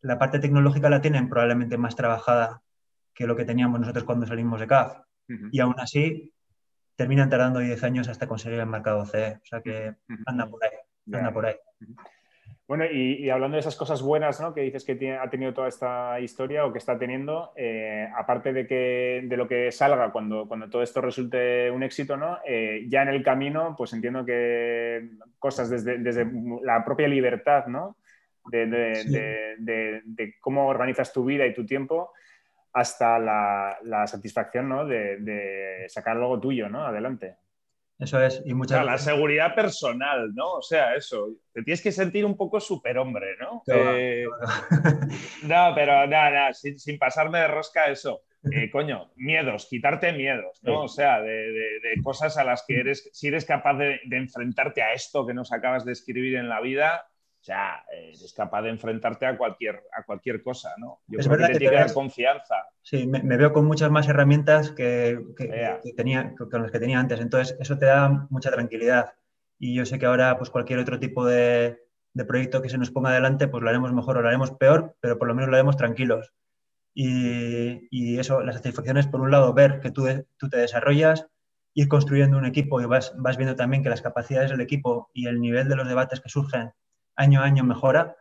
[0.00, 2.60] la parte tecnológica la tienen probablemente más trabajada
[3.14, 4.98] que lo que teníamos nosotros cuando salimos de CAF.
[5.52, 6.32] Y aún así,
[6.96, 9.38] terminan tardando 10 años hasta conseguir el mercado CE.
[9.42, 9.94] O sea que
[10.26, 10.70] anda por ahí.
[11.12, 11.54] Anda por ahí.
[12.68, 14.52] Bueno, y, hablando de esas cosas buenas ¿no?
[14.52, 18.66] que dices que ha tenido toda esta historia o que está teniendo, eh, aparte de,
[18.66, 22.40] que, de lo que salga cuando, cuando todo esto resulte un éxito, ¿no?
[22.44, 25.08] Eh, ya en el camino, pues entiendo que
[25.38, 26.30] cosas desde, desde
[26.62, 27.96] la propia libertad, ¿no?
[28.50, 32.12] De, de, cómo organizas tu vida y tu tiempo
[32.74, 34.86] hasta la, la satisfacción ¿no?
[34.86, 36.86] de, sacar algo tuyo ¿no?
[36.86, 37.36] adelante.
[37.98, 38.42] Eso es.
[38.44, 40.52] Y muchas La seguridad personal, ¿no?
[40.54, 41.30] O sea, eso.
[41.52, 43.62] Te tienes que sentir un poco superhombre, ¿no?
[43.66, 44.24] Eh,
[45.42, 48.22] no, pero nada, sin, pasarme de rosca eso.
[48.52, 50.82] Eh, coño, miedos, quitarte miedos, ¿no?
[50.82, 55.26] O sea, de, cosas a las que eres, si eres capaz de, enfrentarte a esto
[55.26, 57.08] que nos acabas de escribir en la vida,
[57.40, 61.00] o sea, eres capaz de enfrentarte a cualquier, a cualquier cosa, ¿no?
[61.06, 62.56] Yo es verdad que, te tiene que dar confianza.
[62.82, 65.20] Sí, me, veo con muchas más herramientas que,
[65.96, 67.20] tenía, con las que tenía antes.
[67.20, 69.12] Entonces, eso te da mucha tranquilidad.
[69.58, 71.80] Y yo sé que ahora, pues cualquier otro tipo de,
[72.26, 75.16] proyecto que se nos ponga adelante, pues lo haremos mejor o lo haremos peor, pero
[75.16, 76.34] por lo menos lo haremos tranquilos.
[76.92, 81.28] Y, eso, la satisfacción es, por un lado, ver que tú, tú te desarrollas,
[81.74, 85.28] ir construyendo un equipo y vas, vas viendo también que las capacidades del equipo y
[85.28, 86.72] el nivel de los debates que surgen
[87.18, 88.16] año a año mejora.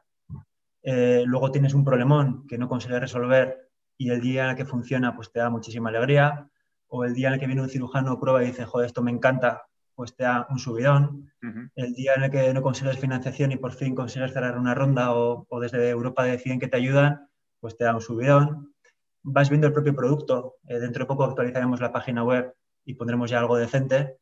[0.84, 4.66] Eh, luego tienes un problemón que no consigues resolver y el día en el que
[4.66, 6.50] funciona pues te da muchísima alegría.
[6.90, 9.12] O el día en el que viene un cirujano prueba y dice, joder, esto me
[9.12, 11.32] encanta, pues te da un subidón.
[11.76, 15.14] El día en el que no consigues financiación y por fin consigues cerrar una ronda
[15.14, 17.30] o, desde Europa deciden que te ayudan,
[17.60, 18.74] pues te da un subidón.
[19.22, 20.56] Vas viendo el propio producto.
[20.68, 22.54] Eh, dentro de poco actualizaremos la página web
[22.86, 24.18] y pondremos ya algo decente.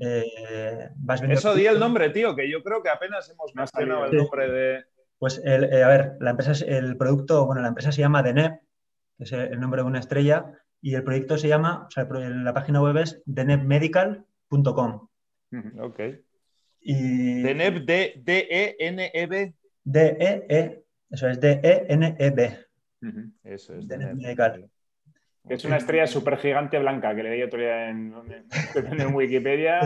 [0.00, 0.90] Eh,
[1.30, 4.84] Eso di el nombre, tío, que yo creo que apenas hemos mencionado el nombre de.
[5.18, 8.60] Pues, eh, a ver, la empresa, el producto, bueno, la empresa se llama Deneb,
[9.18, 12.54] que es el nombre de una estrella, y el proyecto se llama, o sea, la
[12.54, 15.08] página web es denebmedical.com.
[15.78, 16.00] Ok.
[16.80, 17.42] Y...
[17.42, 19.54] Deneb, D-E-N-E-B.
[19.84, 22.66] D-E-E, eso es D-E-N-E-B.
[23.44, 23.88] Eso es.
[23.88, 24.70] Deneb Medical.
[25.50, 28.14] Es una estrella súper gigante blanca que le di otro día en,
[28.74, 29.80] en Wikipedia.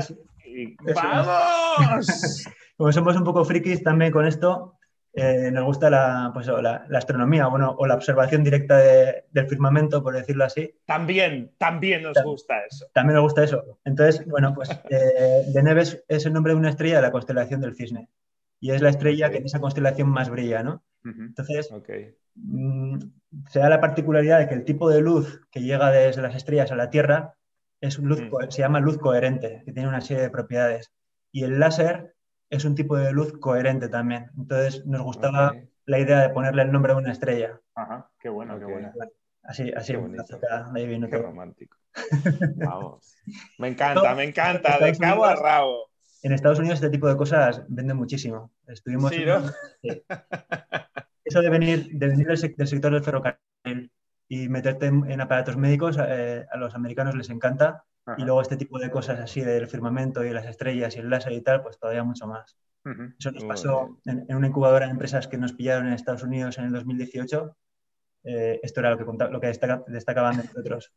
[0.94, 2.44] ¡Vamos!
[2.76, 4.78] Como somos un poco frikis también con esto,
[5.14, 10.14] eh, nos gusta la, pues, la, astronomía bueno, o la observación directa del firmamento, por
[10.14, 10.74] decirlo así.
[10.84, 12.86] También, también nos gusta eso.
[12.92, 13.78] También nos gusta eso.
[13.84, 17.60] Entonces, bueno, pues eh, de Neves es el nombre de una estrella de la constelación
[17.62, 18.10] del cisne.
[18.60, 20.82] Y es la estrella que en esa constelación más brilla, ¿no?
[21.04, 21.74] Entonces, mm,
[23.48, 26.70] se da la particularidad de que el tipo de luz que llega desde las estrellas
[26.72, 27.34] a la Tierra
[27.80, 28.50] es luz, mm.
[28.50, 30.92] se llama luz coherente, que tiene una serie de propiedades.
[31.32, 32.14] Y el láser
[32.48, 34.30] es un tipo de luz coherente también.
[34.36, 35.54] Entonces nos gustaba
[35.86, 37.60] la idea de ponerle el nombre a una estrella.
[37.74, 38.92] Ajá, qué bueno, qué bueno.
[39.42, 41.76] Así, así, qué, qué romántico.
[42.56, 43.16] Vamos.
[43.58, 45.90] Me encanta, me encanta, de cabo a rabo.
[46.22, 48.50] En Estados Unidos este tipo de cosas venden muchísimo.
[48.66, 49.42] Estuvimos sí, ¿no?
[51.24, 53.90] Eso de venir, de venir del, sector del ferrocarril
[54.28, 57.84] y meterte en, aparatos médicos, eh, a los americanos les encanta.
[58.18, 61.32] Y luego este tipo de cosas así del firmamento y las estrellas y el láser
[61.32, 62.54] y tal, pues todavía mucho más.
[63.18, 66.66] Eso nos pasó en, una incubadora de empresas que nos pillaron en Estados Unidos en
[66.66, 67.56] el 2018.
[68.24, 70.92] Eh, esto era lo que, lo que destacaban de nosotros.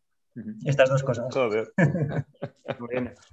[0.65, 1.25] Estas dos cosas.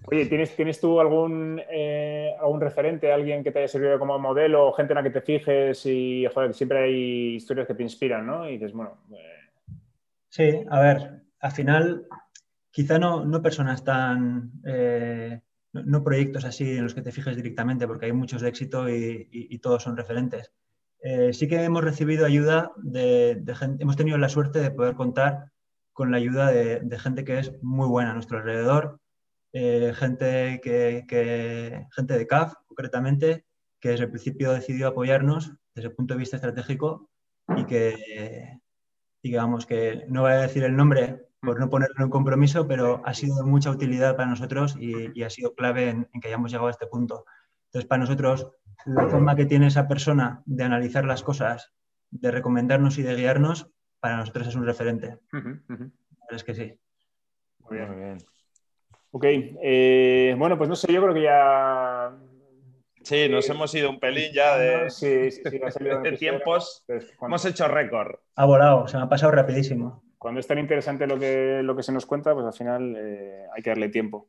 [0.06, 4.72] Oye, ¿tienes, ¿tienes tú algún, eh, algún referente, alguien que te haya servido como modelo,
[4.72, 8.48] gente en la que te fijes y, joder, siempre hay historias que te inspiran, ¿no?
[8.48, 8.98] Y dices, bueno...
[9.12, 9.78] Eh,
[10.28, 12.06] sí, a ver, al final,
[12.70, 14.52] quizá no, no personas tan...
[14.64, 15.40] Eh,
[15.72, 19.58] no, proyectos así en los que te fijes directamente, porque hay muchos de éxito y,
[19.58, 20.52] todos son referentes.
[21.32, 25.50] sí que hemos recibido ayuda de, de gente, hemos tenido la suerte de poder contar
[25.94, 29.00] con la ayuda de, gente que es muy buena a nuestro alrededor,
[29.52, 33.46] eh, gente, que, gente de CAF concretamente,
[33.80, 37.08] que desde el principio decidió apoyarnos desde el punto de vista estratégico
[37.56, 38.60] y que,
[39.22, 43.14] digamos que no voy a decir el nombre por no ponerlo en compromiso, pero ha
[43.14, 46.72] sido de mucha utilidad para nosotros y, ha sido clave en, que hayamos llegado a
[46.72, 47.24] este punto.
[47.66, 48.50] Entonces, para nosotros,
[48.84, 51.72] la forma que tiene esa persona de analizar las cosas,
[52.10, 53.70] de recomendarnos y de guiarnos,
[54.04, 55.16] para nosotros es un referente.
[56.28, 56.78] Es que sí.
[57.60, 58.18] Muy bien, muy bien.
[59.12, 62.14] Ok, eh, bueno, pues no sé, yo creo que ya.
[63.02, 65.58] Sí, nos hemos ido un pelín ya de, sí, sí, sí,
[66.02, 66.84] de tiempos.
[66.86, 68.16] Pues, hemos hecho récord.
[68.36, 70.04] Ha volado, se me ha pasado rapidísimo.
[70.18, 73.46] Cuando es tan interesante lo que, lo que se nos cuenta, pues al final eh,
[73.56, 74.28] hay que darle tiempo.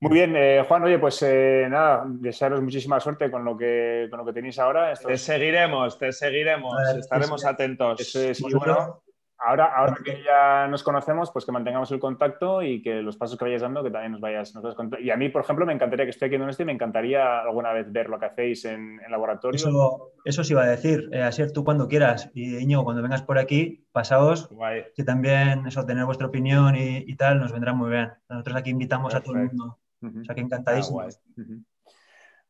[0.00, 4.24] Muy bien, eh, Juan, oye, pues nada, desearos muchísima suerte con lo que, con lo
[4.24, 4.94] que tenéis ahora.
[4.94, 8.00] Te seguiremos, te seguiremos, estaremos atentos.
[8.00, 9.02] Eso es, y bueno,
[9.42, 13.38] Ahora, ahora que ya nos conocemos, pues que mantengamos el contacto y que los pasos
[13.38, 16.04] que vayas dando, que también nos vayas, nos Y a mí, por ejemplo, me encantaría
[16.04, 19.10] que estoy aquí en y me encantaría alguna vez ver lo que hacéis en, el
[19.10, 19.56] laboratorio.
[19.56, 21.08] Eso, eso sí iba a decir.
[21.12, 22.30] Eh, Asier, tú cuando quieras.
[22.34, 24.50] Y Íñigo, cuando vengas por aquí, pasaos,
[24.94, 28.12] que también eso, tener vuestra opinión y, tal, nos vendrá muy bien.
[28.28, 29.78] Nosotros aquí invitamos a todo el mundo.
[30.02, 31.00] O sea, que encantadísimo.
[31.00, 31.08] Ah,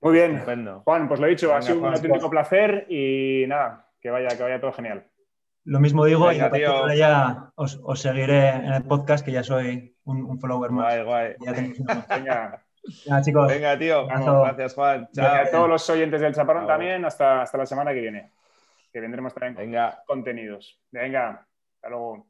[0.00, 0.42] muy bien.
[0.84, 4.42] Juan, pues lo he dicho, ha sido un auténtico placer y nada, que vaya, que
[4.42, 5.06] vaya todo genial.
[5.64, 10.40] Lo mismo digo, y a ya os, seguiré en el podcast, que ya soy un,
[10.40, 11.04] follower más.
[11.04, 11.56] Guay, guay.
[12.08, 12.64] Venga.
[13.06, 13.48] Venga, chicos.
[13.48, 14.06] Venga, tío.
[14.06, 15.08] Gracias, Juan.
[15.12, 15.34] Chao.
[15.34, 18.32] a todos los oyentes del Chaparrón también, hasta, hasta la semana que viene.
[18.92, 20.80] Que vendremos también con contenidos.
[20.90, 21.46] Venga,
[21.76, 22.29] hasta luego.